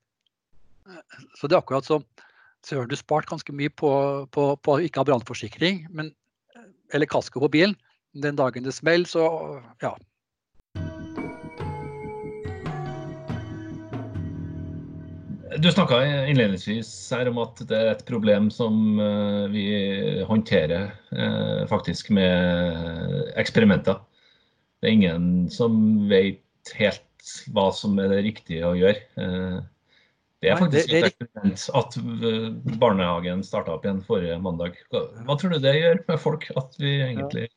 Så 1.39 1.47
det 1.47 1.55
er 1.55 1.63
akkurat 1.63 1.87
som 1.87 2.03
Søren, 2.65 2.89
du 2.89 2.97
spart 2.97 3.29
ganske 3.29 3.53
mye 3.53 3.69
på, 3.69 3.89
på, 4.33 4.77
ikke 4.81 5.03
ha 5.03 5.05
brannforsikring, 5.05 5.83
men 5.93 6.09
eller 6.93 7.09
kasko 7.09 7.39
på 7.43 7.51
bilen. 7.51 7.75
Den 8.15 8.37
dagen 8.39 8.63
det 8.63 8.75
smeller, 8.75 9.07
så 9.09 9.25
ja. 9.83 9.95
Du 15.55 15.71
snakka 15.71 16.01
innledningsvis 16.27 16.89
her 17.15 17.29
om 17.31 17.37
at 17.39 17.61
det 17.69 17.77
er 17.77 17.93
et 17.93 18.03
problem 18.07 18.49
som 18.51 18.99
eh, 18.99 19.45
vi 19.53 19.67
håndterer 20.27 20.89
eh, 21.15 21.61
faktisk 21.69 22.09
med 22.15 23.31
eksperimenter. 23.39 24.01
Det 24.81 24.89
er 24.89 24.97
ingen 24.97 25.29
som 25.53 25.77
vet 26.11 26.75
helt 26.75 27.31
hva 27.55 27.69
som 27.73 27.95
er 28.03 28.11
det 28.11 28.25
riktige 28.27 28.67
å 28.67 28.75
gjøre. 28.75 28.99
Eh, 30.45 30.49
det 30.49 30.53
er 30.53 30.61
faktisk 30.61 30.93
et 30.93 31.07
eksperiment 31.09 31.63
at 31.81 32.79
barnehagen 32.81 33.43
starta 33.45 33.75
opp 33.75 33.85
igjen 33.87 34.01
forrige 34.05 34.37
mandag. 34.43 34.77
Hva 34.91 35.37
tror 35.39 35.55
du 35.55 35.59
det 35.63 35.75
gjør 35.77 36.01
med 36.07 36.21
folk? 36.21 36.49
At 36.59 36.77
vi 36.81 36.97
egentlig 37.01 37.47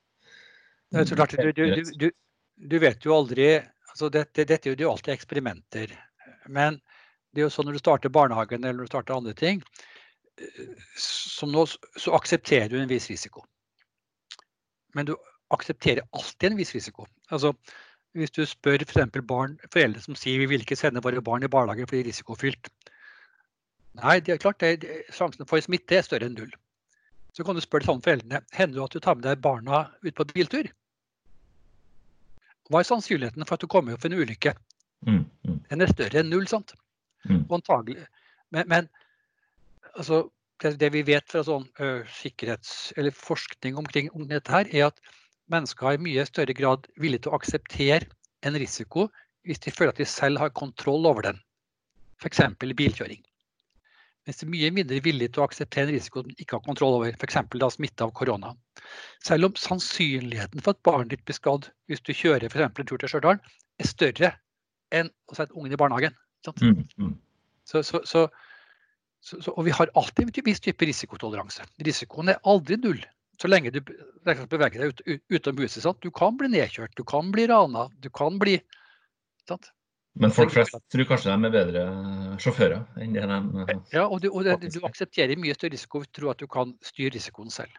ja. 0.95 1.05
du, 1.05 1.53
du, 1.53 1.83
du, 2.01 2.09
du, 2.57 2.79
vet 2.81 3.05
jo 3.05 3.13
aldri 3.13 3.59
altså 3.59 4.09
Dette, 4.13 4.47
dette 4.49 4.71
er 4.71 4.81
jo 4.81 4.93
alltid 4.93 5.13
eksperimenter. 5.15 5.93
Men 6.49 6.81
det 7.35 7.43
er 7.43 7.49
jo 7.49 7.53
sånn 7.53 7.69
når 7.69 7.77
du 7.77 7.83
starter 7.83 8.15
barnehagen 8.15 8.63
eller 8.63 8.79
når 8.79 8.89
du 8.89 8.93
starter 8.93 9.17
andre 9.17 9.35
ting, 9.37 9.61
som 10.97 11.53
nå, 11.53 11.67
så 11.69 12.15
aksepterer 12.17 12.71
du 12.73 12.79
en 12.81 12.91
viss 12.91 13.09
risiko. 13.11 13.45
Men 14.97 15.11
du 15.11 15.17
aksepterer 15.55 16.07
alltid 16.17 16.53
en 16.53 16.61
viss 16.61 16.75
risiko. 16.77 17.07
Altså, 17.35 17.53
hvis 18.17 18.33
du 18.35 18.45
spør 18.49 18.83
f.eks. 18.87 19.21
barn, 19.29 19.57
foreldre 19.73 20.01
som 20.03 20.17
sier 20.19 20.41
vi 20.41 20.49
vil 20.51 20.65
ikke 20.65 20.79
sende 20.79 21.03
våre 21.05 21.23
barn 21.25 21.45
i 21.45 21.51
barnehagen 21.53 21.89
fordi 21.89 22.01
det 22.01 22.07
er 22.07 22.11
risikofylt. 22.13 22.71
Nei, 24.03 24.19
det 24.23 24.35
er 24.35 24.43
klart, 24.43 24.61
det, 24.63 25.05
sjansen 25.15 25.49
for 25.49 25.63
smitte 25.65 25.99
er 25.99 26.07
større 26.07 26.29
enn 26.29 26.37
null. 26.39 26.53
Så 27.35 27.45
kan 27.47 27.57
du 27.57 27.63
spørre 27.63 27.85
de 27.85 27.91
samme 27.91 28.05
foreldrene 28.05 28.41
hender 28.55 28.79
det 28.79 28.85
at 28.85 28.95
du 28.97 29.03
tar 29.05 29.19
med 29.19 29.27
deg 29.27 29.43
barna 29.43 29.85
ut 30.03 30.15
på 30.17 30.27
biltur. 30.33 30.71
Hva 32.69 32.83
er 32.83 32.89
sannsynligheten 32.89 33.47
for 33.49 33.57
at 33.57 33.65
du 33.65 33.71
kommer 33.71 33.97
opp 33.97 34.05
i 34.05 34.11
en 34.11 34.19
ulykke? 34.19 34.55
Mm, 35.07 35.23
mm. 35.47 35.61
Den 35.71 35.85
er 35.85 35.93
større 35.93 36.21
enn 36.21 36.33
null, 36.33 36.49
sant? 36.51 36.75
Mm. 37.29 37.45
Antagelig. 37.55 38.05
Men, 38.55 38.69
men 38.71 38.91
altså, 39.95 40.27
det, 40.63 40.75
det, 40.81 40.91
vi 40.95 41.05
vet 41.07 41.31
fra 41.31 41.45
sånn 41.47 41.69
ø, 41.81 42.03
sikkerhets- 42.19 42.93
eller 42.99 43.15
forskning 43.15 43.79
omkring 43.81 44.11
om 44.15 44.27
dette, 44.29 44.53
her, 44.53 44.69
er 44.75 44.91
at 44.91 45.01
mennesker 45.53 45.89
er 45.89 45.99
i 45.99 46.05
mye 46.09 46.27
større 46.29 46.57
grad 46.57 46.91
villige 47.01 47.27
til 47.27 47.33
å 47.33 47.39
akseptere 47.41 48.11
en 48.47 48.59
risiko 48.61 49.09
hvis 49.49 49.63
de 49.65 49.73
føler 49.73 49.95
at 49.95 50.03
de 50.03 50.09
selv 50.09 50.43
har 50.43 50.53
kontroll 50.53 51.07
over 51.09 51.31
den. 51.31 51.41
F.eks. 52.21 52.43
bilkjøring. 52.59 53.23
Mens 54.29 54.43
de 54.43 54.45
er 54.45 54.53
mye 54.53 54.73
mindre 54.77 54.99
villige 55.01 55.33
til 55.33 55.41
å 55.41 55.47
akseptere 55.49 55.89
en 55.89 55.95
risiko 55.95 56.21
de 56.27 56.35
ikke 56.37 56.59
har 56.59 56.65
kontroll 56.67 56.99
over, 56.99 57.15
f.eks. 57.17 57.39
smitte 57.75 58.05
av 58.05 58.13
korona. 58.13 58.53
Selv 59.25 59.49
om 59.49 59.55
sannsynligheten 59.57 60.61
for 60.61 60.77
at 60.77 60.83
barnet 60.85 61.15
ditt 61.15 61.25
blir 61.25 61.39
skadd 61.39 61.71
hvis 61.89 62.05
du 62.05 62.13
kjører 62.13 62.53
for 62.53 62.61
en 62.61 62.75
tur 62.77 63.01
til 63.01 63.09
Stjørdal, 63.09 63.41
er 63.81 63.89
større 63.89 64.33
enn 64.93 65.09
å 65.33 65.39
sette 65.39 65.57
ungen 65.57 65.73
i 65.73 65.81
barnehagen. 65.81 66.17
Mm, 66.61 66.85
mm. 67.01 67.15
Så, 67.69 67.81
så, 67.81 68.03
så, 68.05 68.27
og 69.55 69.65
vi 69.65 69.73
har 69.75 69.89
alltid 69.97 70.29
en 70.29 70.45
viss 70.45 70.61
type 70.65 70.91
risikotoleranse. 70.93 71.65
Risikoen 71.89 72.35
er 72.35 72.45
aldri 72.45 72.77
null 72.85 73.01
så 73.39 73.49
lenge 73.49 73.71
du 73.71 73.81
beveger 73.87 74.83
deg 74.83 74.93
ut, 74.93 75.03
ut, 75.07 75.23
utom 75.31 75.61
huset. 75.63 75.83
Sant? 75.85 76.01
Du 76.03 76.11
kan 76.15 76.37
bli 76.39 76.51
nedkjørt, 76.53 76.97
du 76.99 77.05
kan 77.07 77.31
bli 77.35 77.47
rana, 77.51 77.87
du 78.03 78.11
kan 78.11 78.39
bli 78.41 78.59
sant? 79.49 79.71
Men 80.19 80.33
folk 80.35 80.51
flest 80.51 80.75
tror 80.91 81.07
kanskje 81.07 81.31
de 81.31 81.47
er 81.47 81.55
bedre 81.55 81.83
sjåfører 82.43 83.03
enn 83.03 83.15
det 83.15 83.27
de 83.31 83.77
Ja, 83.95 84.07
og, 84.07 84.21
du, 84.23 84.31
og 84.33 84.45
det, 84.47 84.73
du 84.75 84.81
aksepterer 84.87 85.39
mye 85.39 85.55
større 85.55 85.77
risiko 85.77 86.03
hvis 86.03 86.11
du 86.11 86.21
tror 86.21 86.33
at 86.35 86.43
du 86.43 86.49
kan 86.51 86.75
styre 86.85 87.15
risikoen 87.15 87.53
selv. 87.55 87.75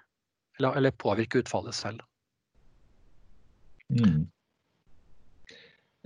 Eller, 0.60 0.76
eller 0.80 0.96
påvirke 0.96 1.42
utfallet 1.44 1.76
selv. 1.76 2.04
Mm. 3.90 4.28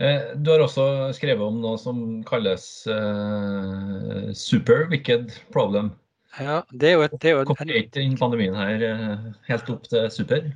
Eh, 0.02 0.34
du 0.36 0.50
har 0.52 0.64
også 0.64 0.86
skrevet 1.14 1.46
om 1.46 1.60
noe 1.62 1.78
som 1.82 1.98
kalles 2.26 2.66
uh, 2.90 4.32
super 4.34 4.88
wicked 4.90 5.36
problem. 5.54 5.92
Ja, 6.40 6.64
det 6.74 6.90
er 6.90 6.96
jo 6.98 7.04
et, 7.06 7.18
det 7.22 7.30
er 7.30 7.36
jo 7.38 7.84
den 7.94 8.18
pandemien 8.18 8.58
her 8.58 8.82
uh, 8.82 9.28
helt 9.46 9.70
opp 9.70 9.86
til 9.92 10.10
super? 10.14 10.50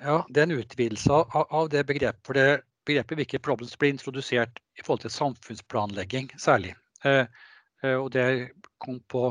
Ja, 0.00 0.22
Det 0.30 0.40
er 0.40 0.48
en 0.48 0.56
utvidelse 0.62 1.12
av, 1.12 1.44
av 1.50 1.68
det 1.72 1.84
begrepet. 1.88 2.22
For 2.24 2.38
det 2.38 2.62
begrepet 2.88 3.20
hvilke 3.20 3.42
problems 3.44 3.76
ble 3.78 3.92
introdusert 3.94 4.60
i 4.78 4.84
forhold 4.84 5.04
til 5.04 5.14
samfunnsplanlegging 5.14 6.32
særlig. 6.40 6.74
Uh, 7.04 7.26
og 7.94 8.08
det 8.10 8.24
kom 8.82 8.98
på 9.06 9.28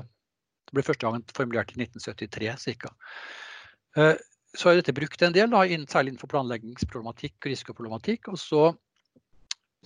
det 0.67 0.75
ble 0.75 0.83
første 0.83 1.03
gang 1.03 1.23
formulert 1.35 1.73
i 1.73 1.81
1973 1.81 2.75
ca. 2.79 2.91
Så 4.57 4.69
er 4.69 4.79
dette 4.79 4.95
brukt 4.95 5.21
en 5.23 5.35
del, 5.35 5.49
da, 5.51 5.61
særlig 5.87 6.13
innenfor 6.13 6.31
planleggingsproblematikk 6.31 7.35
og 7.39 7.51
risikoproblematikk. 7.51 8.27
Og 8.31 8.39
så 8.39 8.61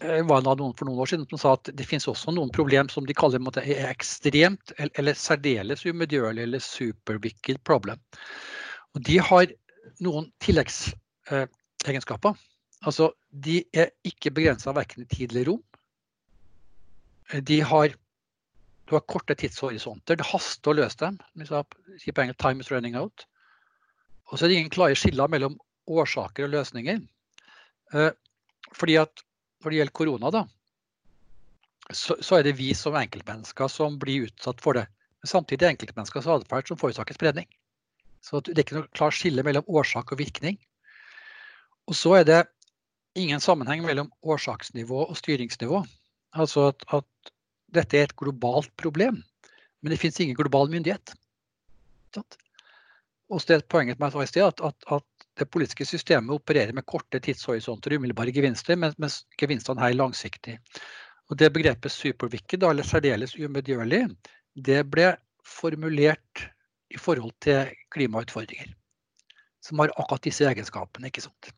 Eh, 0.01 0.23
var 0.25 0.41
det 0.41 0.55
noen 0.57 0.73
for 0.77 0.86
noen 0.88 0.99
år 1.03 1.10
siden 1.12 1.27
som 1.29 1.39
sa 1.41 1.51
at 1.57 1.69
det 1.77 1.86
finnes 1.86 2.07
også 2.10 2.31
noen 2.34 2.51
problem 2.53 2.89
som 2.89 3.05
de 3.05 3.13
kaller 3.17 3.41
måte, 3.43 3.62
er 3.62 3.91
ekstremt 3.91 4.73
eller 4.79 5.13
særdeles 5.17 5.86
umedgjørlig 5.86 6.43
eller 6.47 6.62
super-wicked 6.63 7.57
problem. 7.67 7.99
Og 8.95 8.99
de 9.07 9.17
har 9.21 9.45
noen 10.01 10.25
tilleggsegenskaper. 10.41 12.34
Altså, 12.81 13.11
de 13.29 13.61
er 13.77 13.91
ikke 14.07 14.33
begrensa 14.33 14.73
verken 14.73 15.03
i 15.03 15.09
tid 15.09 15.31
eller 15.31 15.51
rom. 15.51 15.63
De 17.47 17.59
har, 17.63 17.93
du 18.89 18.95
har 18.97 19.05
korte 19.07 19.35
tidshorisonter. 19.37 20.17
Det 20.17 20.29
haster 20.31 20.73
å 20.73 20.79
løse 20.81 20.97
dem. 20.99 21.19
Time 21.37 22.63
is 22.63 22.71
running 22.71 22.97
out. 22.97 23.27
Og 24.31 24.39
så 24.39 24.45
er 24.45 24.49
det 24.49 24.57
ingen 24.61 24.73
klare 24.73 24.97
skiller 24.97 25.29
mellom 25.31 25.59
årsaker 25.91 26.47
og 26.47 26.55
løsninger. 26.55 27.01
Eh, 27.93 28.11
fordi 28.77 28.97
at 29.01 29.23
når 29.61 29.69
det 29.69 29.79
gjelder 29.79 29.97
korona, 29.99 30.31
da, 30.33 30.43
så, 31.91 32.15
så, 32.23 32.37
er 32.37 32.47
det 32.47 32.57
vi 32.57 32.71
som 32.77 32.95
enkeltmennesker 32.95 33.69
som 33.71 33.97
blir 33.99 34.29
utsatt 34.29 34.61
for 34.63 34.79
det. 34.79 34.85
Men 35.21 35.31
samtidig 35.33 35.67
er 35.67 35.75
enkeltmenneskers 35.75 36.29
atferd 36.31 36.69
som 36.69 36.79
forårsaker 36.79 37.17
spredning. 37.17 37.49
Så 38.23 38.39
det 38.45 38.55
er 38.55 38.63
ikke 38.63 38.77
noe 38.79 38.95
klart 38.95 39.17
skille 39.17 39.43
mellom 39.45 39.67
årsak 39.67 40.13
og 40.13 40.21
virkning. 40.21 40.57
Og 41.89 41.97
så 41.97 42.15
er 42.21 42.27
det 42.27 42.41
ingen 43.15 43.41
sammenheng 43.41 43.84
mellom 43.86 44.12
årsaksnivå 44.21 45.06
og 45.08 45.17
styringsnivå. 45.19 45.84
Altså 46.38 46.69
at, 46.71 46.86
at 46.93 47.34
dette 47.76 47.97
er 47.97 48.08
et 48.08 48.15
globalt 48.19 48.71
problem, 48.80 49.21
men 49.82 49.93
det 49.93 50.00
finnes 50.00 50.19
ingen 50.24 50.38
global 50.38 50.71
myndighet. 50.71 51.13
Og 53.32 53.41
så 53.41 53.56
er 53.56 53.67
poenget 53.71 54.00
med 54.00 54.12
meg 54.12 54.26
i 54.26 54.32
sted 54.32 54.47
at, 54.47 54.63
at, 54.63 54.88
at 54.91 55.28
det 55.39 55.47
politiske 55.52 55.88
systemet 55.88 56.36
opererer 56.36 56.76
med 56.76 56.86
korte 56.88 57.21
tidshorisonter 57.24 57.95
og 57.95 58.02
umiddelbare 58.02 58.34
gevinster, 58.36 58.76
mens 58.76 59.21
gevinstene 59.39 59.88
er 59.88 59.95
langsiktige. 59.95 60.60
Og 61.32 61.39
det 61.39 61.54
Begrepet 61.56 61.93
superwicked, 61.95 62.63
eller 62.67 62.84
særdeles 62.84 63.38
umedgjørlig, 63.39 64.04
det 64.56 64.84
ble 64.91 65.13
formulert 65.47 66.43
i 66.91 67.00
forhold 67.00 67.32
til 67.39 67.71
klimautfordringer. 67.95 68.74
Som 69.63 69.80
har 69.80 69.93
akkurat 69.95 70.28
disse 70.28 70.43
egenskapene. 70.43 71.08
ikke 71.08 71.24
sant? 71.24 71.54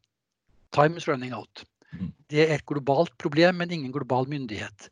Time 0.73 0.97
is 0.97 1.07
running 1.07 1.33
out. 1.33 1.63
Mm. 1.93 2.12
Det 2.29 2.45
er 2.47 2.55
et 2.57 2.65
globalt 2.65 3.13
problem, 3.21 3.62
men 3.62 3.71
ingen 3.71 3.93
global 3.93 4.27
myndighet. 4.29 4.89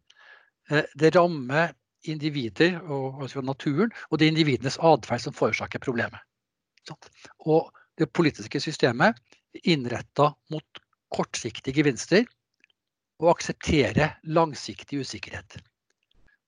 Eh, 0.70 0.86
det 0.96 1.16
rammer 1.16 1.74
individer 2.10 2.80
og 2.82 3.22
altså 3.24 3.42
naturen, 3.46 3.92
og 4.10 4.20
det 4.20 4.26
er 4.26 4.34
individenes 4.34 4.80
atferd 4.82 5.22
som 5.22 5.36
forårsaker 5.38 5.82
problemet. 5.84 6.22
Og 7.46 7.70
det 7.98 8.10
politiske 8.14 8.60
systemet 8.60 9.18
innretta 9.64 10.32
mot 10.52 10.82
kortsiktige 11.12 11.76
gevinster 11.76 12.26
og 13.22 13.36
aksepterer 13.36 14.18
langsiktig 14.24 15.02
usikkerhet. 15.04 15.60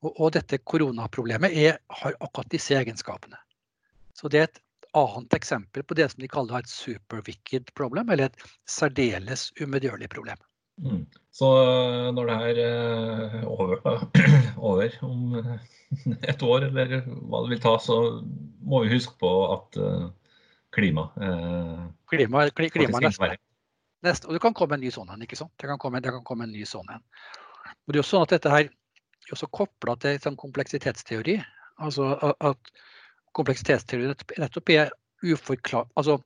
Og, 0.04 0.12
og 0.20 0.34
dette 0.36 0.58
koronaproblemet 0.58 1.54
er, 1.54 1.78
har 1.90 2.18
akkurat 2.20 2.50
disse 2.52 2.76
egenskapene. 2.76 3.38
Så 4.18 4.30
det 4.32 4.40
er 4.40 4.50
et 4.50 4.62
annet 4.98 5.36
eksempel 5.38 5.84
på 5.84 5.98
det 5.98 6.10
som 6.12 6.22
de 6.24 6.30
kaller 6.32 6.62
et 6.64 6.72
super 6.72 7.24
wicked 7.28 7.72
problem, 7.78 8.10
eller 8.14 8.32
et 8.32 8.50
særdeles 8.70 9.50
umedgjørlig 9.62 10.10
problem. 10.14 10.42
Mm. 10.82 11.06
Så 11.34 11.50
eh, 11.62 12.10
når 12.14 12.30
det 12.30 12.36
er 12.50 12.60
eh, 12.64 13.40
over, 13.46 13.80
over, 14.72 14.98
om 15.06 15.38
et 16.32 16.44
år, 16.44 16.68
eller 16.70 17.00
hva 17.06 17.44
det 17.44 17.56
vil 17.56 17.64
ta, 17.64 17.78
så 17.82 17.98
må 18.64 18.84
vi 18.84 18.94
huske 18.96 19.16
på 19.22 19.32
at 19.54 19.80
eh, 19.82 20.06
klima. 20.74 21.08
Eh, 21.22 21.84
klima, 22.10 22.48
klima 22.58 23.02
neste. 23.04 23.36
neste. 24.06 24.30
Og 24.30 24.38
det 24.38 24.44
kan 24.46 24.58
komme 24.58 24.78
en 24.78 24.86
ny 24.86 24.94
sånn 24.94 25.14
en. 25.14 25.26
ikke 25.26 25.40
sant? 25.40 25.54
Det 25.62 25.70
kan 25.70 25.82
komme, 25.82 26.02
det 26.02 26.14
kan 26.16 26.26
komme 26.26 26.48
en 26.48 26.56
ny 26.56 26.66
sånn 26.70 26.90
en. 26.94 27.04
Og 27.84 27.94
det 27.94 28.00
er 28.00 28.04
jo 28.04 28.10
sånn 28.10 28.26
at 28.26 28.34
dette 28.38 28.54
her 28.54 28.66
er 28.70 29.36
også 29.36 29.52
kobla 29.54 29.96
til 30.02 30.18
sånn 30.24 30.40
kompleksitetsteori. 30.40 31.38
Altså 31.84 32.14
at 32.34 32.74
kompleksitetsteori 33.38 34.12
nettopp 34.42 34.72
er 34.74 34.92
uforklart 35.24 35.92
Altså, 36.00 36.20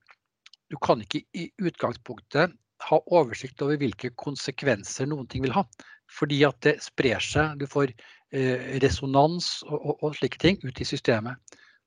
du 0.68 0.76
kan 0.84 1.00
ikke 1.00 1.22
i 1.34 1.48
utgangspunktet 1.64 2.56
ha 2.88 2.98
oversikt 3.10 3.62
over 3.64 3.78
hvilke 3.80 4.10
konsekvenser 4.20 5.08
noen 5.10 5.26
ting 5.30 5.42
vil 5.44 5.54
ha. 5.56 5.64
Fordi 6.12 6.42
at 6.46 6.60
det 6.64 6.78
sprer 6.84 7.22
seg. 7.22 7.58
Du 7.60 7.66
får 7.68 7.90
eh, 8.32 8.78
resonans 8.82 9.58
og, 9.66 9.78
og, 9.78 9.94
og, 10.02 10.14
slike 10.16 10.40
ting 10.40 10.60
ut 10.64 10.80
i 10.80 10.86
systemet. 10.88 11.36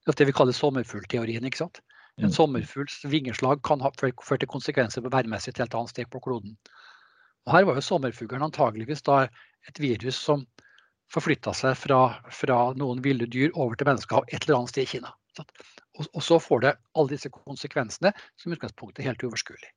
Det 0.01 0.13
er 0.13 0.19
det 0.19 0.29
vi 0.31 0.35
kaller 0.35 0.57
sommerfuglteorien. 0.57 1.45
ikke 1.45 1.63
sant? 1.63 1.81
En 2.19 2.27
mm. 2.29 2.35
sommerfugls 2.35 2.99
vingeslag 3.07 3.61
kan 3.65 3.81
ha 3.81 3.91
ført 3.97 4.41
til 4.41 4.49
konsekvenser 4.49 5.05
på 5.05 5.13
værmessig 5.13 5.53
et 5.53 5.61
helt 5.63 5.77
annet 5.77 5.93
sted 5.93 6.09
på 6.11 6.21
kloden. 6.23 6.57
Og 7.47 7.55
her 7.55 7.65
var 7.65 7.77
jo 7.77 7.85
sommerfuglen 7.85 8.45
antageligvis 8.45 9.05
da 9.07 9.23
et 9.69 9.79
virus 9.81 10.19
som 10.19 10.43
forflytta 11.11 11.53
seg 11.57 11.75
fra, 11.79 12.01
fra, 12.31 12.61
noen 12.79 13.03
ville 13.05 13.27
dyr 13.29 13.51
over 13.53 13.77
til 13.77 13.89
mennesker 13.89 14.25
et 14.29 14.45
eller 14.45 14.61
annet 14.61 14.73
sted 14.73 14.87
i 14.87 14.91
Kina. 14.95 15.13
Og, 15.41 16.07
og, 16.07 16.21
så 16.23 16.39
får 16.39 16.65
det 16.65 16.73
alle 16.97 17.13
disse 17.13 17.31
konsekvensene 17.33 18.11
som 18.39 18.51
i 18.51 18.57
utgangspunktet 18.57 19.03
er 19.03 19.11
helt 19.11 19.23
uoverskuelig. 19.25 19.71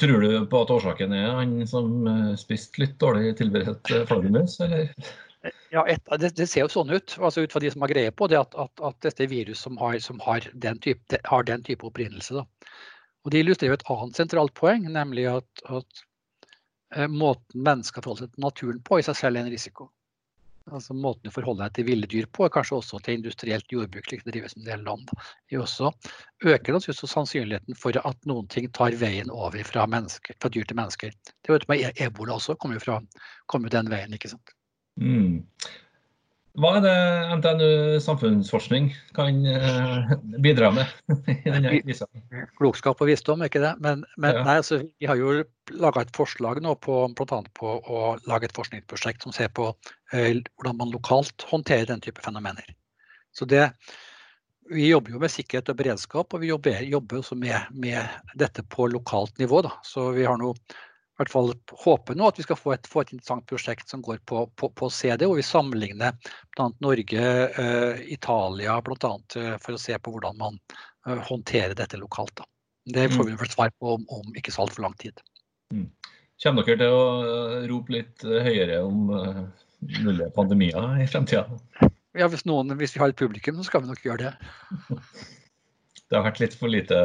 Tror 0.00 0.24
du 0.24 0.46
på 0.48 0.62
at 0.64 0.72
årsaken 0.72 1.12
er 1.12 1.28
han 1.36 1.58
som 1.68 2.06
eh, 2.08 2.32
spiste 2.40 2.80
litt 2.80 2.96
dårlig 3.02 3.34
tilberedt 3.40 3.90
eh, 3.92 4.06
flaggermus, 4.08 4.56
eller? 4.64 4.88
Ja, 5.74 5.82
et, 5.90 6.00
det, 6.20 6.30
det, 6.38 6.46
ser 6.48 6.64
jo 6.64 6.72
sånn 6.72 6.92
ut, 6.94 7.16
altså 7.18 7.44
ut 7.44 7.52
fra 7.52 7.60
de 7.60 7.68
som 7.72 7.84
har 7.84 7.92
greie 7.92 8.12
på 8.16 8.28
det, 8.32 8.38
at, 8.40 8.56
at, 8.56 8.80
at 8.88 8.96
dette 9.04 9.28
virus 9.28 9.60
som, 9.66 9.76
har, 9.76 9.98
som 10.00 10.22
har, 10.24 10.46
den 10.56 10.80
type, 10.80 11.20
har, 11.28 11.44
den 11.44 11.64
type, 11.66 11.84
opprinnelse. 11.84 12.40
Da. 12.40 12.72
Og 13.24 13.34
Det 13.34 13.42
illustrerer 13.42 13.76
et 13.76 13.86
annet 13.92 14.16
sentralt 14.16 14.54
poeng, 14.56 14.86
nemlig 14.92 15.26
at, 15.34 15.64
at 15.68 16.04
måten 17.10 17.66
mennesker 17.66 18.02
forholder 18.04 18.26
seg 18.26 18.34
til 18.34 18.46
naturen 18.46 18.80
på, 18.86 18.98
i 18.98 19.06
seg 19.06 19.18
selv 19.18 19.38
er 19.38 19.46
en 19.46 19.54
risiko. 19.54 19.90
Altså 20.72 20.94
Måten 20.96 21.28
du 21.28 21.32
forholder 21.32 21.66
deg 21.66 21.76
til 21.76 21.86
ville 21.90 22.08
dyr 22.08 22.26
på, 22.32 22.46
kanskje 22.48 22.78
også 22.78 23.00
til 23.04 23.18
industrielt 23.18 23.72
jordbruk, 23.72 24.06
slik 24.08 24.22
det 24.24 24.32
drives 24.36 24.56
en 24.56 24.64
del 24.64 24.84
land, 24.86 25.10
det 25.52 25.58
også 25.60 25.90
øker 26.44 26.78
også 26.78 27.08
sannsynligheten 27.10 27.76
for 27.76 27.98
at 28.00 28.28
noen 28.30 28.48
ting 28.52 28.70
tar 28.72 28.96
veien 28.96 29.32
over 29.32 29.60
fra, 29.68 29.84
fra 29.84 30.52
dyr 30.54 30.64
til 30.64 30.78
mennesker. 30.80 31.12
Det 31.44 31.52
vet 31.52 31.66
du 31.66 31.72
med 31.72 31.84
e- 31.84 32.06
Ebola 32.06 32.38
også 32.38 32.56
kommer 32.56 32.80
jo, 32.80 32.84
fra, 32.86 33.00
kommer 33.46 33.68
den 33.68 33.92
veien. 33.92 34.16
ikke 34.16 34.32
sant? 34.32 34.56
Mm. 34.96 35.44
Hva 36.54 36.76
er 36.78 36.84
det 36.84 36.98
NTNU 37.40 37.70
samfunnsforskning 38.04 38.92
kan 39.16 39.40
eh, 39.50 40.12
bidra 40.44 40.68
med 40.74 40.86
i 41.32 41.50
denne 41.50 41.72
krisa? 41.82 42.06
Klokskap 42.60 43.02
og 43.02 43.10
visdom, 43.10 43.42
er 43.42 43.50
ikke 43.50 43.62
det? 43.64 43.72
Men, 43.82 44.04
men 44.14 44.38
ja. 44.38 44.44
nei, 44.46 44.54
altså, 44.62 44.78
vi 45.02 45.08
har 45.10 45.18
jo 45.18 45.40
laga 45.82 46.04
et 46.04 46.14
forslag 46.14 46.60
nå 46.62 46.76
på, 46.84 47.00
blant 47.18 47.50
på 47.58 47.74
å 47.82 48.14
lage 48.30 48.46
et 48.46 48.54
forskningsprosjekt 48.54 49.26
som 49.26 49.34
ser 49.34 49.50
på 49.56 49.72
eh, 50.12 50.30
hvordan 50.54 50.78
man 50.78 50.94
lokalt 50.94 51.46
håndterer 51.50 51.90
den 51.90 52.04
type 52.04 52.22
fenomener. 52.22 52.70
Så 53.34 53.50
det, 53.50 53.72
Vi 54.70 54.86
jobber 54.88 55.12
jo 55.12 55.18
med 55.20 55.28
sikkerhet 55.28 55.68
og 55.68 55.76
beredskap, 55.76 56.32
og 56.32 56.40
vi 56.40 56.48
jobber, 56.48 56.78
jobber 56.88 57.18
også 57.18 57.36
med, 57.36 57.66
med, 57.74 57.98
dette 58.40 58.62
på 58.62 58.86
lokalt 58.88 59.36
nivå. 59.42 59.60
Da. 59.66 59.74
Så 59.84 60.12
vi 60.14 60.24
har 60.24 60.38
nå 60.40 60.54
hvert 61.18 61.30
fall 61.30 61.52
håper 61.84 62.16
nå 62.18 62.26
at 62.28 62.38
vi 62.40 62.44
skal 62.46 62.58
få 62.58 62.72
et, 62.74 62.88
få 62.90 63.04
et 63.04 63.12
interessant 63.14 63.46
prosjekt 63.50 63.90
som 63.90 64.02
går 64.02 64.18
på, 64.26 64.44
på, 64.58 64.70
på 64.74 64.88
CD, 64.90 65.26
hvor 65.28 65.38
vi 65.38 65.46
sammenligner 65.46 66.16
bl.a. 66.56 66.70
Norge, 66.82 67.26
uh, 67.58 68.00
Italia 68.10 68.80
bl.a. 68.82 69.12
Uh, 69.36 69.42
eh, 69.42 69.52
for 69.62 69.76
å 69.76 69.80
se 69.80 69.98
på 69.98 70.14
hvordan 70.14 70.40
man 70.40 70.58
uh, 71.06 71.20
håndterer 71.28 71.76
dette 71.78 72.00
lokalt. 72.00 72.34
Da. 72.40 72.48
Det 72.96 73.06
får 73.12 73.22
mm. 73.22 73.30
vi 73.30 73.38
først 73.44 73.56
svar 73.56 73.70
på 73.78 73.94
om, 73.98 74.08
om 74.10 74.34
ikke 74.34 74.54
så 74.54 74.64
altfor 74.64 74.86
lang 74.86 74.96
tid. 75.00 75.22
Mm. 75.74 75.86
Kommer 76.42 76.66
dere 76.66 76.82
til 76.82 76.96
å 76.98 77.04
rope 77.70 77.94
litt 77.94 78.24
høyere 78.26 78.80
om 78.82 79.06
mulige 80.02 80.26
pandemier 80.34 80.98
i 81.00 81.06
fremtida? 81.08 81.46
Ja, 82.18 82.26
hvis, 82.30 82.42
noen, 82.46 82.74
hvis 82.78 82.92
vi 82.94 83.00
har 83.00 83.14
et 83.14 83.18
publikum, 83.18 83.56
så 83.56 83.68
skal 83.68 83.84
vi 83.84 83.92
nok 83.92 84.02
gjøre 84.04 84.26
det. 84.26 84.34
Det 86.04 86.18
har 86.18 86.26
vært 86.26 86.42
litt 86.42 86.52
for 86.58 86.68
lite 86.70 86.98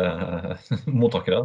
mottakere? 1.01 1.39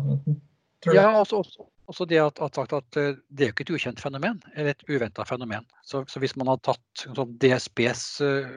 Ja, 0.91 1.07
også, 1.21 1.45
også, 1.45 1.69
også 1.91 2.07
det 2.09 2.21
at, 2.23 2.41
at, 2.41 2.59
at, 2.63 2.99
eh, 3.01 3.19
det 3.29 3.47
er 3.47 3.51
jo 3.51 3.55
ikke 3.55 3.67
et 3.67 3.75
ukjent 3.77 4.01
fenomen, 4.01 4.41
eller 4.55 4.73
et 4.73 4.87
uventa 4.89 5.27
fenomen. 5.29 5.67
Så, 5.85 6.05
så, 6.09 6.23
hvis 6.23 6.37
man 6.41 6.51
hadde 6.53 6.65
tatt 6.71 7.05
sånn, 7.05 7.37
DSBs 7.43 8.05
uh, 8.25 8.57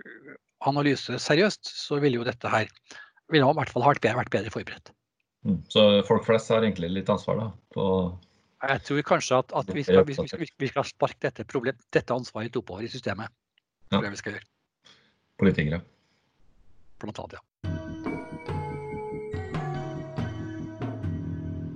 eh, 0.00 0.34
analyse 0.66 1.20
seriøst, 1.22 1.70
så 1.70 2.00
ville 2.02 2.20
jo 2.20 2.26
dette 2.26 2.50
her 2.50 2.70
ville 3.32 3.46
man 3.46 3.56
i 3.56 3.62
hvert 3.62 3.72
fall 3.72 3.86
vært 3.86 4.02
bedre, 4.04 4.20
vært 4.20 4.34
bedre 4.34 4.52
forberedt. 4.52 4.92
Mm. 5.44 5.60
Så 5.72 5.82
folk 6.08 6.24
flest 6.26 6.50
har 6.52 6.64
egentlig 6.64 6.90
litt 6.92 7.10
ansvar 7.12 7.40
da? 7.40 7.48
På 7.76 7.84
jeg 8.64 8.80
tror 8.86 9.00
kanskje 9.04 9.38
at, 9.42 9.50
at 9.60 9.70
vi, 9.76 9.82
skal, 9.84 10.04
vi, 10.08 10.14
skal, 10.16 10.40
vi, 10.40 10.68
skal, 10.70 10.86
sparke 10.88 11.20
dette, 11.26 11.44
problem, 11.44 11.76
dette 11.92 12.14
ansvaret 12.14 12.54
oppover 12.56 12.86
i 12.86 12.88
systemet. 12.88 13.32
Er 13.92 14.00
det 14.00 14.12
vi 14.14 14.20
skal 14.20 14.38
gjøre. 14.38 14.48
Politikere. 15.42 15.80
Blant 17.02 17.20
annet, 17.20 17.36
ja. 17.36 17.42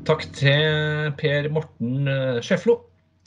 Takk 0.09 0.23
til 0.33 1.11
Per 1.21 1.51
Morten 1.53 2.09
Sjeflo. 2.41 2.79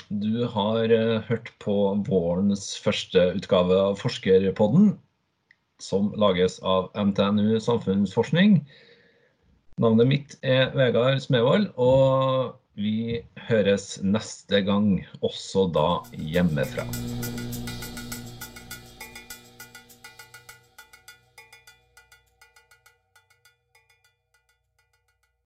Du 0.09 0.47
har 0.49 0.89
eh, 0.89 1.19
hørt 1.27 1.51
på 1.61 1.75
vårens 2.07 2.71
første 2.81 3.27
utgave 3.37 3.77
av 3.77 3.99
Forskerpodden, 4.01 4.95
som 5.77 6.09
lages 6.17 6.57
av 6.65 6.89
NTNU 6.97 7.59
Samfunnsforskning. 7.61 8.63
Navnet 9.77 10.09
mitt 10.09 10.35
er 10.41 10.73
Vegard 10.73 11.21
Smevold, 11.21 11.69
og 11.77 12.57
vi 12.73 13.21
høres 13.45 13.99
neste 14.01 14.65
gang, 14.65 14.95
også 15.21 15.69
da 15.77 15.87
hjemmefra. 16.17 16.89